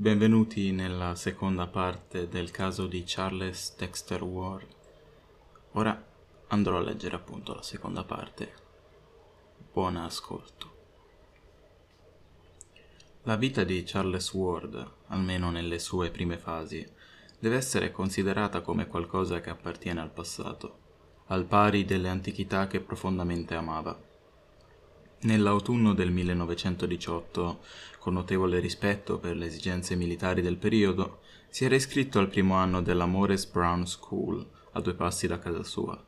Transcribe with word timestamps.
Benvenuti 0.00 0.72
nella 0.72 1.14
seconda 1.14 1.66
parte 1.66 2.26
del 2.26 2.50
caso 2.50 2.86
di 2.86 3.02
Charles 3.04 3.76
Dexter 3.76 4.22
Ward. 4.22 4.66
Ora 5.72 6.06
andrò 6.46 6.78
a 6.78 6.80
leggere 6.80 7.16
appunto 7.16 7.52
la 7.52 7.60
seconda 7.60 8.02
parte. 8.02 8.50
Buon 9.70 9.96
ascolto. 9.96 10.74
La 13.24 13.36
vita 13.36 13.62
di 13.62 13.82
Charles 13.84 14.32
Ward, 14.32 14.90
almeno 15.08 15.50
nelle 15.50 15.78
sue 15.78 16.10
prime 16.10 16.38
fasi, 16.38 16.82
deve 17.38 17.56
essere 17.56 17.90
considerata 17.90 18.62
come 18.62 18.86
qualcosa 18.86 19.42
che 19.42 19.50
appartiene 19.50 20.00
al 20.00 20.12
passato, 20.12 20.78
al 21.26 21.44
pari 21.44 21.84
delle 21.84 22.08
antichità 22.08 22.66
che 22.68 22.80
profondamente 22.80 23.54
amava. 23.54 24.08
Nell'autunno 25.22 25.92
del 25.92 26.10
1918, 26.10 27.60
con 27.98 28.14
notevole 28.14 28.58
rispetto 28.58 29.18
per 29.18 29.36
le 29.36 29.46
esigenze 29.46 29.94
militari 29.94 30.40
del 30.40 30.56
periodo, 30.56 31.20
si 31.50 31.66
era 31.66 31.74
iscritto 31.74 32.18
al 32.18 32.30
primo 32.30 32.54
anno 32.54 32.80
della 32.80 33.04
Morris 33.04 33.44
Brown 33.44 33.86
School, 33.86 34.48
a 34.72 34.80
due 34.80 34.94
passi 34.94 35.26
da 35.26 35.38
casa 35.38 35.62
sua. 35.62 36.02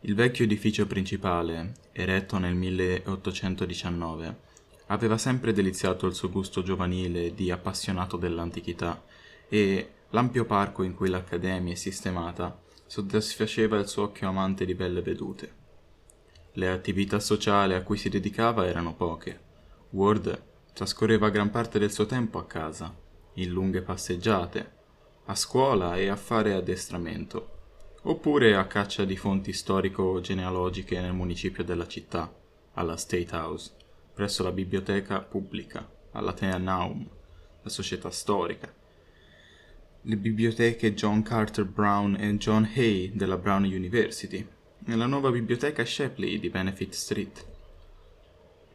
Il 0.00 0.16
vecchio 0.16 0.44
edificio 0.44 0.88
principale, 0.88 1.74
eretto 1.92 2.38
nel 2.38 2.56
1819, 2.56 4.40
aveva 4.86 5.18
sempre 5.18 5.52
deliziato 5.52 6.08
il 6.08 6.14
suo 6.14 6.28
gusto 6.28 6.64
giovanile 6.64 7.32
di 7.32 7.52
appassionato 7.52 8.16
dell'antichità 8.16 9.04
e 9.48 9.90
l'ampio 10.10 10.44
parco 10.44 10.82
in 10.82 10.94
cui 10.94 11.08
l'accademia 11.10 11.72
è 11.72 11.76
sistemata 11.76 12.60
soddisfaceva 12.86 13.78
il 13.78 13.86
suo 13.86 14.04
occhio 14.04 14.28
amante 14.28 14.64
di 14.64 14.74
belle 14.74 15.00
vedute. 15.00 15.65
Le 16.58 16.70
attività 16.70 17.20
sociali 17.20 17.74
a 17.74 17.82
cui 17.82 17.98
si 17.98 18.08
dedicava 18.08 18.66
erano 18.66 18.94
poche. 18.94 19.38
Ward 19.90 20.42
trascorreva 20.72 21.28
gran 21.28 21.50
parte 21.50 21.78
del 21.78 21.92
suo 21.92 22.06
tempo 22.06 22.38
a 22.38 22.46
casa, 22.46 22.96
in 23.34 23.50
lunghe 23.50 23.82
passeggiate, 23.82 24.72
a 25.26 25.34
scuola 25.34 25.96
e 25.96 26.08
a 26.08 26.16
fare 26.16 26.54
addestramento, 26.54 27.58
oppure 28.04 28.56
a 28.56 28.66
caccia 28.66 29.04
di 29.04 29.18
fonti 29.18 29.52
storico-genealogiche 29.52 30.98
nel 30.98 31.12
municipio 31.12 31.62
della 31.62 31.86
città, 31.86 32.34
alla 32.72 32.96
State 32.96 33.36
House, 33.36 33.72
presso 34.14 34.42
la 34.42 34.50
biblioteca 34.50 35.20
pubblica, 35.20 35.86
all'Atenea 36.12 36.56
Naum, 36.56 37.06
la 37.60 37.68
società 37.68 38.10
storica, 38.10 38.72
le 40.00 40.16
biblioteche 40.16 40.94
John 40.94 41.20
Carter 41.20 41.66
Brown 41.66 42.16
e 42.18 42.34
John 42.38 42.66
Hay 42.74 43.12
della 43.14 43.36
Brown 43.36 43.64
University, 43.64 44.54
nella 44.80 45.06
nuova 45.06 45.30
biblioteca 45.30 45.84
Shapley 45.84 46.38
di 46.38 46.48
Benefit 46.48 46.92
Street. 46.92 47.46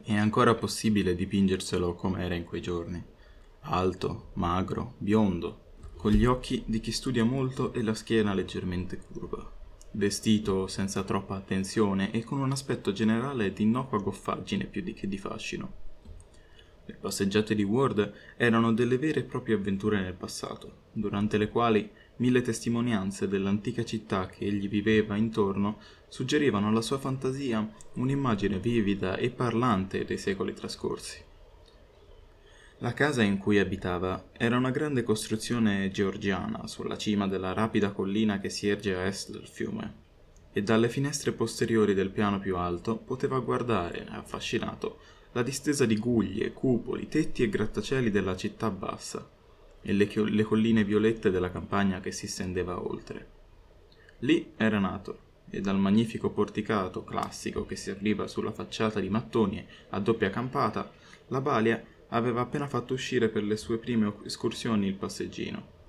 È 0.03 0.13
ancora 0.13 0.55
possibile 0.55 1.15
dipingerselo 1.15 1.93
come 1.93 2.23
era 2.23 2.35
in 2.35 2.43
quei 2.43 2.61
giorni. 2.61 3.03
Alto, 3.61 4.31
magro, 4.33 4.95
biondo, 4.97 5.59
con 5.95 6.11
gli 6.11 6.25
occhi 6.25 6.63
di 6.65 6.79
chi 6.79 6.91
studia 6.91 7.23
molto 7.23 7.73
e 7.73 7.83
la 7.83 7.93
schiena 7.93 8.33
leggermente 8.33 8.97
curva. 8.97 9.59
Vestito 9.91 10.67
senza 10.67 11.03
troppa 11.03 11.35
attenzione 11.35 12.11
e 12.11 12.23
con 12.23 12.39
un 12.39 12.51
aspetto 12.51 12.91
generale 12.91 13.53
di 13.53 13.63
innocua 13.63 13.99
goffaggine 13.99 14.65
più 14.65 14.81
di 14.81 14.93
che 14.93 15.07
di 15.07 15.17
fascino. 15.17 15.73
Le 16.85 16.95
passeggiate 16.95 17.53
di 17.53 17.63
Ward 17.63 18.13
erano 18.37 18.73
delle 18.73 18.97
vere 18.97 19.19
e 19.19 19.23
proprie 19.23 19.55
avventure 19.55 20.01
nel 20.01 20.15
passato, 20.15 20.85
durante 20.91 21.37
le 21.37 21.49
quali 21.49 21.89
mille 22.21 22.43
testimonianze 22.43 23.27
dell'antica 23.27 23.83
città 23.83 24.27
che 24.27 24.45
egli 24.45 24.69
viveva 24.69 25.17
intorno 25.17 25.79
suggerivano 26.07 26.67
alla 26.67 26.83
sua 26.83 26.99
fantasia 26.99 27.67
un'immagine 27.93 28.59
vivida 28.59 29.17
e 29.17 29.31
parlante 29.31 30.05
dei 30.05 30.19
secoli 30.19 30.53
trascorsi. 30.53 31.19
La 32.77 32.93
casa 32.93 33.23
in 33.23 33.39
cui 33.39 33.57
abitava 33.57 34.29
era 34.33 34.55
una 34.55 34.69
grande 34.69 35.01
costruzione 35.01 35.89
georgiana 35.89 36.67
sulla 36.67 36.97
cima 36.97 37.27
della 37.27 37.53
rapida 37.53 37.91
collina 37.91 38.39
che 38.39 38.49
si 38.49 38.67
erge 38.67 38.95
a 38.95 39.05
est 39.05 39.31
del 39.31 39.47
fiume, 39.47 39.93
e 40.53 40.61
dalle 40.61 40.89
finestre 40.89 41.31
posteriori 41.31 41.95
del 41.95 42.11
piano 42.11 42.39
più 42.39 42.55
alto 42.55 42.97
poteva 42.97 43.39
guardare, 43.39 44.05
affascinato, 44.09 44.99
la 45.31 45.41
distesa 45.41 45.85
di 45.85 45.97
guglie, 45.97 46.53
cupoli, 46.53 47.07
tetti 47.07 47.41
e 47.41 47.49
grattacieli 47.49 48.11
della 48.11 48.35
città 48.35 48.69
bassa 48.69 49.39
e 49.81 49.93
le, 49.93 50.09
le 50.13 50.43
colline 50.43 50.83
violette 50.83 51.31
della 51.31 51.51
campagna 51.51 51.99
che 51.99 52.11
si 52.11 52.27
stendeva 52.27 52.85
oltre. 52.85 53.39
Lì 54.19 54.53
era 54.55 54.79
nato, 54.79 55.29
e 55.49 55.59
dal 55.59 55.77
magnifico 55.77 56.29
porticato 56.29 57.03
classico 57.03 57.65
che 57.65 57.75
serviva 57.75 58.27
sulla 58.27 58.51
facciata 58.51 58.99
di 58.99 59.09
mattoni 59.09 59.65
a 59.89 59.99
doppia 59.99 60.29
campata, 60.29 60.89
la 61.27 61.41
balia 61.41 61.83
aveva 62.09 62.41
appena 62.41 62.67
fatto 62.67 62.93
uscire 62.93 63.29
per 63.29 63.43
le 63.43 63.57
sue 63.57 63.77
prime 63.77 64.13
escursioni 64.25 64.87
il 64.87 64.95
passeggino. 64.95 65.79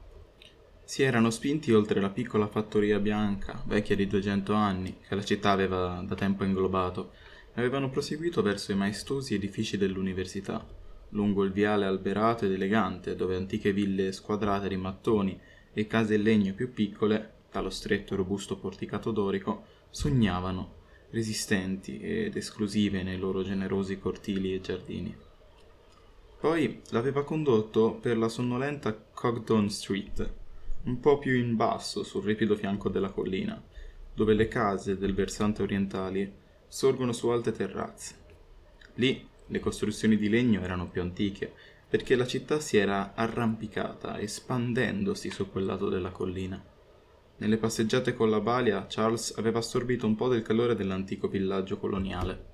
Si 0.85 1.03
erano 1.03 1.31
spinti 1.31 1.73
oltre 1.73 2.01
la 2.01 2.11
piccola 2.11 2.49
fattoria 2.49 2.99
bianca, 2.99 3.63
vecchia 3.67 3.97
di 3.97 4.07
duecento 4.07 4.53
anni, 4.53 4.99
che 5.07 5.15
la 5.15 5.25
città 5.25 5.51
aveva 5.51 6.05
da 6.07 6.15
tempo 6.15 6.45
inglobato, 6.45 7.13
e 7.55 7.61
avevano 7.61 7.89
proseguito 7.89 8.43
verso 8.43 8.73
i 8.73 8.77
maestosi 8.77 9.35
edifici 9.35 9.77
dell'università, 9.77 10.67
lungo 11.13 11.45
il 11.45 11.53
viale 11.53 11.87
alberato 11.87 12.45
ed 12.45 12.53
elegante, 12.53 13.17
dove 13.17 13.37
antiche 13.37 13.73
ville 13.73 14.13
squadrate 14.13 14.69
di 14.69 14.77
mattoni 14.77 15.39
e 15.73 15.87
case 15.87 16.17
in 16.17 16.23
legno 16.23 16.55
più 16.55 16.73
piccole 16.73 17.41
dallo 17.51 17.71
stretto 17.71 18.15
e 18.15 18.17
robusto 18.17 18.57
porticato 18.57 19.11
dorico, 19.11 19.65
sognavano, 19.91 20.81
resistenti 21.11 22.01
ed 22.01 22.37
esclusive 22.37 23.03
nei 23.03 23.19
loro 23.19 23.43
generosi 23.43 23.99
cortili 23.99 24.55
e 24.55 24.61
giardini. 24.61 25.15
Poi 26.41 26.81
l'aveva 26.91 27.23
condotto 27.23 27.93
per 27.95 28.17
la 28.17 28.29
sonnolenta 28.29 28.95
Cogdon 28.95 29.71
Street, 29.71 30.33
un 30.85 30.99
po' 30.99 31.19
più 31.19 31.35
in 31.35 31.55
basso 31.55 32.03
sul 32.03 32.25
ripido 32.25 32.57
fianco 32.57 32.89
della 32.89 33.11
collina, 33.11 33.63
dove 34.15 34.35
le 34.35 34.49
case 34.49 34.99
del 34.99 35.15
versante 35.15 35.63
orientale 35.63 36.41
sorgono 36.67 37.13
su 37.13 37.29
alte 37.29 37.53
terrazze. 37.53 38.17
Lì 38.95 39.29
le 39.53 39.61
costruzioni 39.61 40.17
di 40.17 40.31
legno 40.31 40.63
erano 40.63 40.89
più 40.89 41.03
antiche, 41.03 41.53
perché 41.87 42.17
la 42.17 42.27
città 42.27 42.59
si 42.59 42.79
era 42.79 43.13
arrampicata, 43.15 44.19
espandendosi 44.19 45.31
su 45.31 45.51
quel 45.51 45.67
lato 45.67 45.91
della 45.91 46.11
collina. 46.11 46.61
Nelle 47.37 47.59
passeggiate 47.59 48.15
con 48.15 48.31
la 48.31 48.41
balia, 48.41 48.87
Charles 48.89 49.35
aveva 49.37 49.59
assorbito 49.59 50.07
un 50.07 50.15
po' 50.17 50.29
del 50.29 50.41
calore 50.41 50.75
dell'antico 50.75 51.29
villaggio 51.29 51.77
coloniale. 51.77 52.51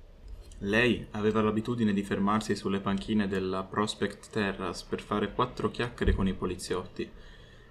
Lei 0.63 1.07
aveva 1.11 1.41
l'abitudine 1.41 1.93
di 1.93 2.03
fermarsi 2.03 2.53
sulle 2.53 2.81
panchine 2.81 3.29
della 3.29 3.63
Prospect 3.63 4.29
Terrace 4.29 4.85
per 4.89 4.99
fare 4.99 5.31
quattro 5.31 5.71
chiacchiere 5.71 6.13
con 6.13 6.27
i 6.27 6.33
poliziotti, 6.33 7.09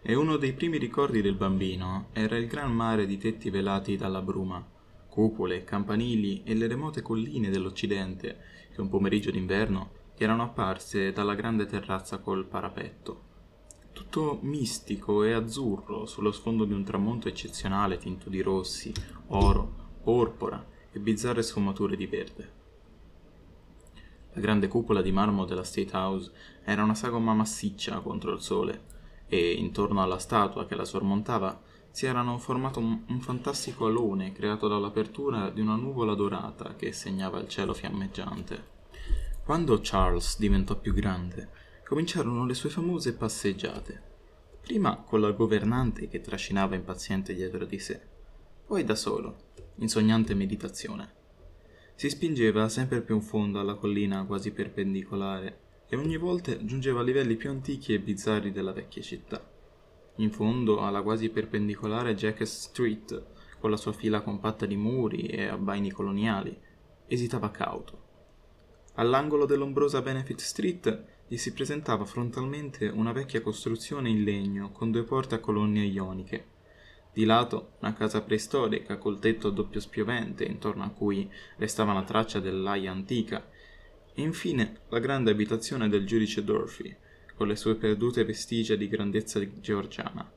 e 0.00 0.14
uno 0.14 0.38
dei 0.38 0.54
primi 0.54 0.78
ricordi 0.78 1.20
del 1.20 1.34
bambino 1.34 2.08
era 2.14 2.38
il 2.38 2.46
gran 2.46 2.72
mare 2.72 3.04
di 3.04 3.18
tetti 3.18 3.50
velati 3.50 3.96
dalla 3.96 4.22
bruma, 4.22 4.66
cupole, 5.06 5.64
campanili 5.64 6.44
e 6.44 6.54
le 6.54 6.66
remote 6.66 7.02
colline 7.02 7.50
dell'Occidente 7.50 8.56
che 8.78 8.84
un 8.84 8.88
pomeriggio 8.88 9.32
d'inverno 9.32 9.90
erano 10.16 10.44
apparse 10.44 11.10
dalla 11.10 11.34
grande 11.34 11.66
terrazza 11.66 12.18
col 12.18 12.46
parapetto 12.46 13.26
tutto 13.90 14.38
mistico 14.42 15.24
e 15.24 15.32
azzurro 15.32 16.06
sullo 16.06 16.30
sfondo 16.30 16.64
di 16.64 16.72
un 16.72 16.84
tramonto 16.84 17.26
eccezionale 17.26 17.98
tinto 17.98 18.30
di 18.30 18.40
rossi, 18.40 18.92
oro, 19.28 19.72
porpora 20.04 20.64
e 20.92 21.00
bizzarre 21.00 21.42
sfumature 21.42 21.96
di 21.96 22.06
verde. 22.06 22.52
La 24.34 24.40
grande 24.40 24.68
cupola 24.68 25.02
di 25.02 25.10
marmo 25.10 25.44
della 25.44 25.64
State 25.64 25.96
House 25.96 26.30
era 26.62 26.84
una 26.84 26.94
sagoma 26.94 27.34
massiccia 27.34 27.98
contro 27.98 28.32
il 28.32 28.40
sole 28.40 28.82
e 29.26 29.54
intorno 29.54 30.00
alla 30.00 30.20
statua 30.20 30.64
che 30.66 30.76
la 30.76 30.84
sormontava 30.84 31.60
si 31.98 32.06
erano 32.06 32.38
formato 32.38 32.78
un, 32.78 33.02
un 33.08 33.20
fantastico 33.20 33.86
alone 33.86 34.30
creato 34.30 34.68
dall'apertura 34.68 35.50
di 35.50 35.60
una 35.60 35.74
nuvola 35.74 36.14
dorata 36.14 36.76
che 36.76 36.92
segnava 36.92 37.40
il 37.40 37.48
cielo 37.48 37.74
fiammeggiante. 37.74 38.66
Quando 39.44 39.80
Charles 39.82 40.38
diventò 40.38 40.78
più 40.78 40.94
grande, 40.94 41.48
cominciarono 41.84 42.46
le 42.46 42.54
sue 42.54 42.70
famose 42.70 43.14
passeggiate. 43.14 44.02
Prima 44.60 44.98
con 44.98 45.20
la 45.20 45.32
governante 45.32 46.06
che 46.06 46.20
trascinava 46.20 46.76
impaziente 46.76 47.34
dietro 47.34 47.64
di 47.64 47.80
sé, 47.80 48.00
poi 48.64 48.84
da 48.84 48.94
solo, 48.94 49.54
in 49.78 49.88
sognante 49.88 50.34
meditazione. 50.34 51.14
Si 51.96 52.08
spingeva 52.08 52.68
sempre 52.68 53.02
più 53.02 53.16
in 53.16 53.22
fondo 53.22 53.58
alla 53.58 53.74
collina 53.74 54.24
quasi 54.24 54.52
perpendicolare 54.52 55.58
e 55.88 55.96
ogni 55.96 56.16
volta 56.16 56.64
giungeva 56.64 57.00
a 57.00 57.02
livelli 57.02 57.34
più 57.34 57.50
antichi 57.50 57.92
e 57.92 57.98
bizzarri 57.98 58.52
della 58.52 58.72
vecchia 58.72 59.02
città. 59.02 59.57
In 60.20 60.32
fondo 60.32 60.80
alla 60.80 61.02
quasi 61.02 61.28
perpendicolare 61.28 62.16
Jacques 62.16 62.62
Street, 62.64 63.26
con 63.60 63.70
la 63.70 63.76
sua 63.76 63.92
fila 63.92 64.20
compatta 64.20 64.66
di 64.66 64.76
muri 64.76 65.26
e 65.26 65.46
abbaini 65.46 65.92
coloniali, 65.92 66.56
esitava 67.06 67.50
cauto. 67.50 68.06
All'angolo 68.94 69.46
dell'ombrosa 69.46 70.02
Benefit 70.02 70.40
Street 70.40 71.04
gli 71.28 71.36
si 71.36 71.52
presentava 71.52 72.04
frontalmente 72.04 72.88
una 72.88 73.12
vecchia 73.12 73.40
costruzione 73.40 74.08
in 74.08 74.24
legno 74.24 74.72
con 74.72 74.90
due 74.90 75.04
porte 75.04 75.36
a 75.36 75.38
colonne 75.38 75.84
ioniche. 75.84 76.56
Di 77.12 77.24
lato 77.24 77.74
una 77.80 77.92
casa 77.92 78.20
preistorica 78.20 78.98
col 78.98 79.20
tetto 79.20 79.48
a 79.48 79.52
doppio 79.52 79.78
spiovente 79.78 80.42
intorno 80.44 80.82
a 80.82 80.90
cui 80.90 81.30
restava 81.58 81.92
una 81.92 82.02
traccia 82.02 82.40
dell'aia 82.40 82.90
antica 82.90 83.48
e 84.12 84.20
infine 84.20 84.80
la 84.88 84.98
grande 84.98 85.30
abitazione 85.30 85.88
del 85.88 86.04
giudice 86.04 86.42
Dorothy 86.42 86.96
con 87.38 87.46
le 87.46 87.54
sue 87.54 87.76
perdute 87.76 88.24
vestigia 88.24 88.74
di 88.74 88.88
grandezza 88.88 89.38
georgiana. 89.60 90.28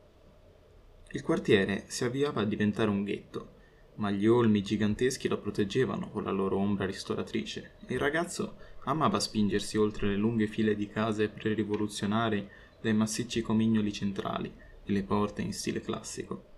Il 1.14 1.24
quartiere 1.24 1.86
si 1.88 2.04
avviava 2.04 2.42
a 2.42 2.46
diventare 2.46 2.92
un 2.92 3.04
ghetto, 3.04 3.54
ma 3.96 4.12
gli 4.12 4.28
olmi 4.28 4.62
giganteschi 4.62 5.28
lo 5.28 5.40
proteggevano 5.40 6.12
con 6.12 6.24
la 6.24 6.30
loro 6.30 6.58
ombra 6.58 6.86
ristoratrice 6.86 7.78
e 7.88 7.96
il 7.96 8.00
ragazzo 8.00 8.56
amava 8.84 9.20
spingersi 9.20 9.78
oltre 9.78 10.10
le 10.10 10.16
lunghe 10.16 10.46
file 10.46 10.76
di 10.76 10.86
case 10.86 11.30
pre-rivoluzionarie 11.30 12.48
dai 12.80 12.94
massicci 12.94 13.42
comignoli 13.42 13.92
centrali 13.92 14.54
e 14.84 14.92
le 14.92 15.02
porte 15.02 15.42
in 15.42 15.54
stile 15.54 15.82
classico. 15.82 16.50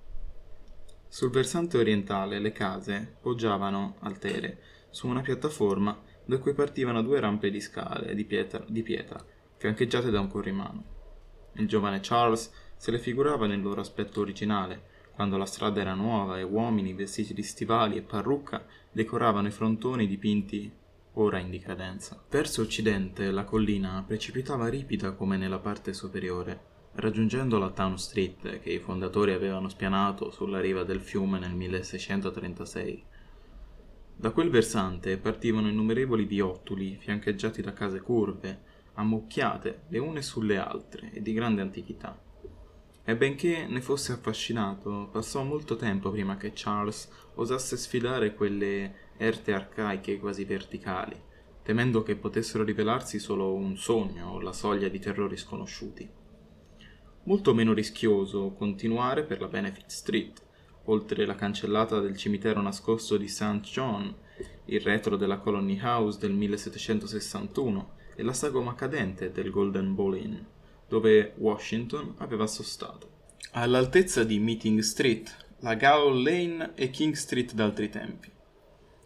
Sul 1.07 1.29
versante 1.29 1.77
orientale 1.77 2.39
le 2.39 2.51
case 2.51 3.15
poggiavano, 3.21 3.95
altere, 3.99 4.59
su 4.89 5.07
una 5.07 5.21
piattaforma 5.21 5.97
da 6.25 6.37
cui 6.37 6.53
partivano 6.53 7.01
due 7.01 7.21
rampe 7.21 7.49
di 7.49 7.61
scale 7.61 8.13
di 8.13 8.25
pietra, 8.25 8.65
di 8.67 8.83
pietra 8.83 9.25
fiancheggiate 9.63 10.09
da 10.09 10.19
un 10.19 10.27
corrimano. 10.27 10.83
Il 11.53 11.69
giovane 11.69 12.01
Charles 12.01 12.51
se 12.75 12.91
le 12.91 12.99
figurava 12.99 13.47
nel 13.47 13.61
loro 13.61 13.79
aspetto 13.79 14.19
originale, 14.19 14.91
quando 15.15 15.37
la 15.37 15.45
strada 15.45 15.79
era 15.79 15.93
nuova 15.93 16.37
e 16.37 16.43
uomini 16.43 16.93
vestiti 16.93 17.33
di 17.33 17.43
stivali 17.43 17.95
e 17.95 18.01
parrucca 18.01 18.65
decoravano 18.91 19.47
i 19.47 19.51
frontoni 19.51 20.05
dipinti 20.05 20.69
ora 21.13 21.37
in 21.37 21.49
dicadenza. 21.49 22.21
Verso 22.29 22.61
occidente 22.61 23.31
la 23.31 23.45
collina 23.45 24.03
precipitava 24.05 24.67
ripida 24.67 25.13
come 25.13 25.37
nella 25.37 25.59
parte 25.59 25.93
superiore, 25.93 26.59
raggiungendo 26.95 27.57
la 27.57 27.69
Town 27.69 27.97
Street 27.97 28.59
che 28.59 28.69
i 28.69 28.79
fondatori 28.79 29.31
avevano 29.31 29.69
spianato 29.69 30.29
sulla 30.29 30.59
riva 30.59 30.83
del 30.83 30.99
fiume 30.99 31.39
nel 31.39 31.53
1636. 31.53 33.03
Da 34.17 34.31
quel 34.31 34.49
versante 34.49 35.17
partivano 35.17 35.69
innumerevoli 35.69 36.25
viottoli 36.25 36.97
fiancheggiati 36.99 37.61
da 37.61 37.71
case 37.71 38.01
curve, 38.01 38.71
ammucchiate 38.95 39.83
le 39.87 39.99
une 39.99 40.21
sulle 40.21 40.57
altre 40.57 41.11
e 41.11 41.21
di 41.21 41.33
grande 41.33 41.61
antichità. 41.61 42.19
E 43.05 43.17
benché 43.17 43.65
ne 43.67 43.81
fosse 43.81 44.13
affascinato, 44.13 45.09
passò 45.11 45.43
molto 45.43 45.75
tempo 45.75 46.09
prima 46.09 46.37
che 46.37 46.51
Charles 46.53 47.09
osasse 47.35 47.75
sfidare 47.75 48.33
quelle 48.33 49.11
erte 49.17 49.53
arcaiche 49.53 50.19
quasi 50.19 50.45
verticali, 50.45 51.19
temendo 51.63 52.01
che 52.03 52.15
potessero 52.15 52.63
rivelarsi 52.63 53.19
solo 53.19 53.53
un 53.53 53.75
sogno 53.77 54.31
o 54.31 54.39
la 54.39 54.53
soglia 54.53 54.87
di 54.87 54.99
terrori 54.99 55.35
sconosciuti. 55.35 56.09
Molto 57.23 57.53
meno 57.53 57.73
rischioso 57.73 58.53
continuare 58.53 59.23
per 59.23 59.41
la 59.41 59.47
Benefit 59.47 59.89
Street, 59.89 60.41
oltre 60.85 61.25
la 61.25 61.35
cancellata 61.35 61.99
del 61.99 62.17
cimitero 62.17 62.61
nascosto 62.61 63.17
di 63.17 63.27
St. 63.27 63.61
John, 63.61 64.13
il 64.65 64.81
retro 64.81 65.15
della 65.17 65.39
Colony 65.39 65.79
House 65.81 66.19
del 66.19 66.33
1761 66.33 68.01
e 68.15 68.23
la 68.23 68.33
sagoma 68.33 68.75
cadente 68.75 69.31
del 69.31 69.49
Golden 69.49 69.95
Ball 69.95 70.17
Inn, 70.17 70.37
dove 70.87 71.33
Washington 71.37 72.15
aveva 72.17 72.47
sostato. 72.47 73.09
All'altezza 73.51 74.23
di 74.23 74.39
Meeting 74.39 74.79
Street, 74.79 75.35
la 75.59 75.75
Gowell 75.75 76.23
Lane 76.23 76.71
e 76.75 76.89
King 76.89 77.13
Street 77.13 77.53
d'altri 77.53 77.89
tempi. 77.89 78.31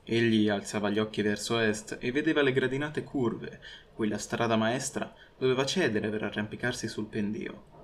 Egli 0.04 0.48
alzava 0.48 0.90
gli 0.90 1.00
occhi 1.00 1.22
verso 1.22 1.60
est 1.60 1.98
e 2.00 2.12
vedeva 2.12 2.42
le 2.42 2.54
gradinate 2.54 3.04
curve, 3.04 3.60
cui 3.94 4.08
la 4.08 4.18
strada 4.18 4.56
maestra 4.56 5.14
doveva 5.38 5.66
cedere 5.66 6.10
per 6.10 6.24
arrampicarsi 6.24 6.88
sul 6.88 7.08
pendio. 7.08 7.76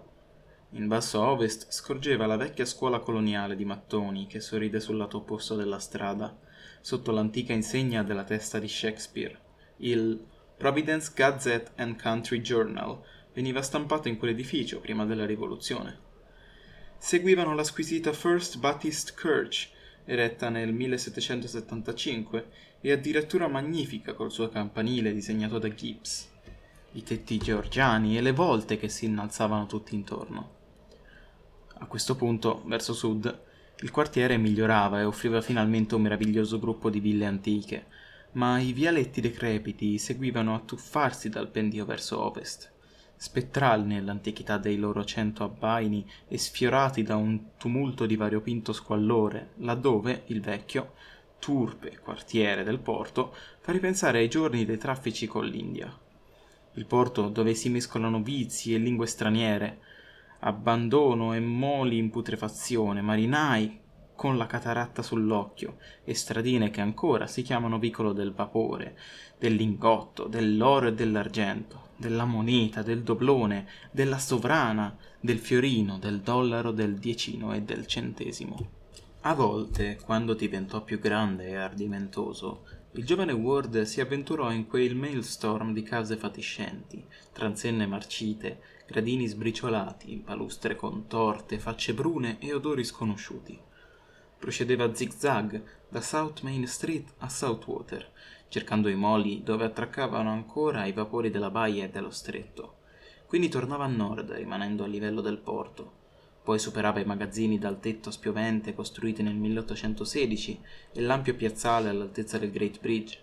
In 0.71 0.87
basso 0.87 1.21
a 1.21 1.29
ovest 1.29 1.71
scorgeva 1.71 2.25
la 2.25 2.37
vecchia 2.37 2.65
scuola 2.65 2.99
coloniale 2.99 3.55
di 3.55 3.65
mattoni 3.65 4.25
che 4.25 4.39
sorride 4.39 4.79
sul 4.79 4.97
lato 4.97 5.17
opposto 5.17 5.55
della 5.55 5.79
strada, 5.79 6.35
sotto 6.81 7.11
l'antica 7.11 7.53
insegna 7.53 8.03
della 8.03 8.23
testa 8.23 8.57
di 8.57 8.67
Shakespeare. 8.67 9.39
Il 9.77 10.19
Providence 10.57 11.11
Gazette 11.13 11.71
and 11.75 12.01
Country 12.01 12.41
Journal 12.41 13.01
veniva 13.33 13.61
stampato 13.61 14.07
in 14.07 14.17
quell'edificio 14.17 14.79
prima 14.79 15.05
della 15.05 15.25
rivoluzione. 15.25 16.11
Seguivano 16.97 17.53
la 17.53 17.63
squisita 17.63 18.13
First 18.13 18.59
Baptist 18.59 19.19
Church, 19.19 19.69
eretta 20.05 20.49
nel 20.49 20.73
1775 20.73 22.49
e 22.79 22.91
addirittura 22.91 23.47
magnifica 23.47 24.13
col 24.13 24.31
suo 24.31 24.49
campanile 24.49 25.13
disegnato 25.13 25.57
da 25.57 25.73
Gibbs, 25.73 26.29
i 26.93 27.03
tetti 27.03 27.37
georgiani 27.37 28.17
e 28.17 28.21
le 28.21 28.31
volte 28.31 28.77
che 28.77 28.89
si 28.89 29.05
innalzavano 29.05 29.65
tutti 29.65 29.95
intorno. 29.95 30.61
A 31.79 31.85
questo 31.87 32.15
punto, 32.15 32.63
verso 32.65 32.93
sud, 32.93 33.41
il 33.81 33.91
quartiere 33.91 34.37
migliorava 34.37 35.01
e 35.01 35.03
offriva 35.03 35.41
finalmente 35.41 35.95
un 35.95 36.03
meraviglioso 36.03 36.59
gruppo 36.59 36.89
di 36.89 37.01
ville 37.01 37.25
antiche, 37.25 37.87
ma 38.33 38.59
i 38.59 38.73
vialetti 38.73 39.21
decrepiti 39.21 39.97
seguivano 39.97 40.55
a 40.55 40.59
tuffarsi 40.59 41.29
dal 41.29 41.49
pendio 41.49 41.85
verso 41.85 42.19
ovest, 42.19 42.71
spettrali 43.15 43.83
nell'antichità 43.83 44.57
dei 44.57 44.77
loro 44.77 45.03
cento 45.05 45.43
abbaini 45.43 46.05
e 46.27 46.37
sfiorati 46.37 47.03
da 47.03 47.15
un 47.15 47.51
tumulto 47.57 48.05
di 48.05 48.15
variopinto 48.15 48.73
squallore, 48.73 49.51
laddove 49.57 50.23
il 50.27 50.41
vecchio, 50.41 50.93
turpe 51.39 51.99
quartiere 51.99 52.63
del 52.63 52.79
porto 52.79 53.35
fa 53.59 53.71
ripensare 53.71 54.19
ai 54.19 54.29
giorni 54.29 54.65
dei 54.65 54.77
traffici 54.77 55.27
con 55.27 55.45
l'India. 55.45 55.95
Il 56.75 56.85
porto 56.85 57.29
dove 57.29 57.53
si 57.53 57.69
mescolano 57.69 58.21
vizi 58.23 58.73
e 58.73 58.77
lingue 58.77 59.05
straniere, 59.05 59.79
abbandono 60.39 61.33
e 61.33 61.39
moli 61.39 61.97
in 61.97 62.09
putrefazione, 62.09 63.01
marinai 63.01 63.79
con 64.15 64.37
la 64.37 64.45
cataratta 64.45 65.01
sull'occhio 65.01 65.77
e 66.03 66.13
stradine 66.13 66.69
che 66.69 66.81
ancora 66.81 67.27
si 67.27 67.41
chiamano 67.41 67.79
vicolo 67.79 68.13
del 68.13 68.33
vapore, 68.33 68.97
del 69.37 69.55
lingotto, 69.55 70.27
dell'oro 70.27 70.87
e 70.87 70.93
dell'argento, 70.93 71.89
della 71.97 72.25
moneta, 72.25 72.81
del 72.81 73.03
doblone, 73.03 73.67
della 73.91 74.17
sovrana, 74.17 74.95
del 75.19 75.39
fiorino, 75.39 75.97
del 75.97 76.21
dollaro, 76.21 76.71
del 76.71 76.97
diecino 76.97 77.53
e 77.53 77.61
del 77.61 77.85
centesimo. 77.87 78.81
A 79.21 79.33
volte, 79.33 79.99
quando 80.03 80.33
diventò 80.33 80.83
più 80.83 80.99
grande 80.99 81.47
e 81.47 81.55
ardimentoso, 81.55 82.65
il 82.95 83.05
giovane 83.05 83.31
Ward 83.31 83.81
si 83.83 84.01
avventurò 84.01 84.51
in 84.51 84.67
quel 84.67 84.95
maelstrom 84.95 85.73
di 85.73 85.81
case 85.81 86.15
fatiscenti, 86.15 87.03
transenne 87.31 87.87
marcite, 87.87 88.59
gradini 88.85 89.25
sbriciolati, 89.25 90.21
palustre 90.23 90.75
contorte, 90.75 91.57
facce 91.57 91.93
brune 91.93 92.37
e 92.39 92.53
odori 92.53 92.83
sconosciuti. 92.83 93.59
Procedeva 94.43 94.83
a 94.83 94.93
zig-zag 94.93 95.63
da 95.87 96.01
South 96.01 96.41
Main 96.41 96.67
Street 96.67 97.13
a 97.19 97.29
Southwater, 97.29 98.11
cercando 98.49 98.89
i 98.89 98.93
moli 98.93 99.41
dove 99.41 99.63
attraccavano 99.63 100.29
ancora 100.29 100.83
i 100.83 100.91
vapori 100.91 101.29
della 101.29 101.49
baia 101.49 101.85
e 101.85 101.89
dello 101.89 102.09
stretto. 102.09 102.79
Quindi 103.25 103.47
tornava 103.47 103.85
a 103.85 103.87
nord, 103.87 104.31
rimanendo 104.31 104.83
a 104.83 104.87
livello 104.87 105.21
del 105.21 105.37
porto. 105.37 105.93
Poi 106.43 106.59
superava 106.59 106.99
i 106.99 107.05
magazzini 107.05 107.57
dal 107.57 107.79
tetto 107.79 108.11
spiovente 108.11 108.73
costruiti 108.73 109.23
nel 109.23 109.35
1816 109.35 110.59
e 110.91 110.99
l'ampio 110.99 111.35
piazzale 111.35 111.87
all'altezza 111.87 112.37
del 112.37 112.51
Great 112.51 112.81
Bridge. 112.81 113.17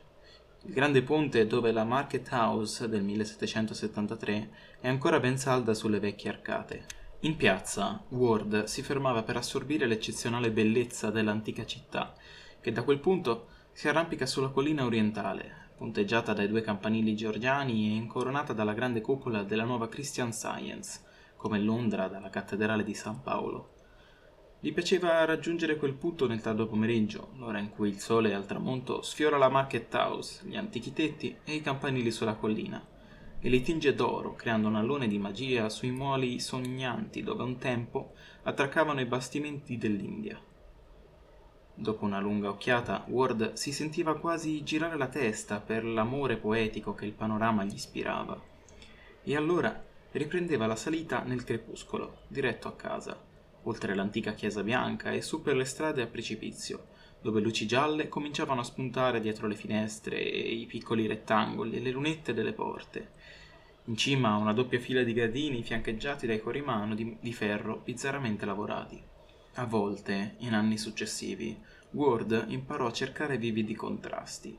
Il 0.62 0.72
grande 0.72 1.02
ponte 1.02 1.46
dove 1.46 1.70
la 1.70 1.84
Market 1.84 2.30
House 2.30 2.88
del 2.88 3.02
1773 3.02 4.50
è 4.80 4.88
ancora 4.88 5.20
ben 5.20 5.36
salda 5.36 5.74
sulle 5.74 6.00
vecchie 6.00 6.30
arcate. 6.30 6.99
In 7.24 7.36
piazza, 7.36 8.02
Ward 8.08 8.64
si 8.64 8.80
fermava 8.80 9.22
per 9.22 9.36
assorbire 9.36 9.84
l'eccezionale 9.84 10.50
bellezza 10.50 11.10
dell'antica 11.10 11.66
città, 11.66 12.14
che 12.62 12.72
da 12.72 12.82
quel 12.82 12.98
punto 12.98 13.48
si 13.72 13.88
arrampica 13.88 14.24
sulla 14.24 14.48
collina 14.48 14.86
orientale, 14.86 15.68
punteggiata 15.76 16.32
dai 16.32 16.48
due 16.48 16.62
campanili 16.62 17.14
georgiani 17.14 17.90
e 17.90 17.96
incoronata 17.96 18.54
dalla 18.54 18.72
grande 18.72 19.02
cupola 19.02 19.42
della 19.42 19.64
nuova 19.64 19.90
Christian 19.90 20.32
Science, 20.32 21.00
come 21.36 21.60
Londra 21.60 22.08
dalla 22.08 22.30
cattedrale 22.30 22.84
di 22.84 22.94
San 22.94 23.20
Paolo. 23.20 23.74
Gli 24.58 24.72
piaceva 24.72 25.22
raggiungere 25.26 25.76
quel 25.76 25.92
punto 25.92 26.26
nel 26.26 26.40
tardo 26.40 26.66
pomeriggio, 26.66 27.32
l'ora 27.36 27.58
in 27.58 27.68
cui 27.68 27.90
il 27.90 27.98
sole 27.98 28.32
al 28.32 28.46
tramonto 28.46 29.02
sfiora 29.02 29.36
la 29.36 29.50
market 29.50 29.92
house, 29.92 30.40
gli 30.46 30.56
antichi 30.56 30.94
tetti 30.94 31.36
e 31.44 31.52
i 31.52 31.60
campanili 31.60 32.10
sulla 32.10 32.36
collina, 32.36 32.82
e 33.40 33.48
li 33.48 33.62
tinge 33.62 33.94
d'oro, 33.94 34.34
creando 34.34 34.68
un 34.68 34.76
allone 34.76 35.08
di 35.08 35.18
magia 35.18 35.68
sui 35.68 35.90
moli 35.90 36.38
sognanti 36.38 37.22
dove 37.22 37.42
un 37.42 37.58
tempo 37.58 38.12
attraccavano 38.42 39.00
i 39.00 39.06
bastimenti 39.06 39.78
dell'India. 39.78 40.38
Dopo 41.74 42.04
una 42.04 42.20
lunga 42.20 42.50
occhiata, 42.50 43.04
Ward 43.08 43.54
si 43.54 43.72
sentiva 43.72 44.18
quasi 44.18 44.62
girare 44.62 44.96
la 44.96 45.08
testa 45.08 45.60
per 45.60 45.84
l'amore 45.84 46.36
poetico 46.36 46.94
che 46.94 47.06
il 47.06 47.12
panorama 47.12 47.64
gli 47.64 47.74
ispirava. 47.74 48.38
E 49.22 49.36
allora 49.36 49.82
riprendeva 50.12 50.66
la 50.66 50.76
salita 50.76 51.22
nel 51.22 51.44
crepuscolo, 51.44 52.18
diretto 52.28 52.68
a 52.68 52.74
casa 52.74 53.28
oltre 53.64 53.94
l'antica 53.94 54.32
chiesa 54.32 54.62
bianca 54.62 55.10
e 55.10 55.20
su 55.20 55.42
per 55.42 55.56
le 55.56 55.64
strade 55.64 56.02
a 56.02 56.06
precipizio, 56.06 56.86
dove 57.20 57.40
luci 57.40 57.66
gialle 57.66 58.08
cominciavano 58.08 58.60
a 58.60 58.64
spuntare 58.64 59.20
dietro 59.20 59.46
le 59.46 59.54
finestre 59.54 60.18
e 60.18 60.52
i 60.54 60.66
piccoli 60.66 61.06
rettangoli 61.06 61.76
e 61.76 61.80
le 61.80 61.90
lunette 61.90 62.32
delle 62.32 62.52
porte. 62.52 63.18
In 63.86 63.96
cima 63.96 64.36
una 64.36 64.52
doppia 64.52 64.78
fila 64.78 65.02
di 65.02 65.12
gradini 65.12 65.62
fiancheggiati 65.62 66.26
dai 66.26 66.40
corrimano 66.40 66.94
di, 66.94 67.16
di 67.18 67.32
ferro 67.32 67.80
bizzarramente 67.82 68.44
lavorati. 68.44 69.02
A 69.54 69.64
volte, 69.64 70.36
in 70.38 70.54
anni 70.54 70.78
successivi, 70.78 71.58
Ward 71.92 72.44
imparò 72.48 72.86
a 72.86 72.92
cercare 72.92 73.36
vividi 73.36 73.74
contrasti. 73.74 74.56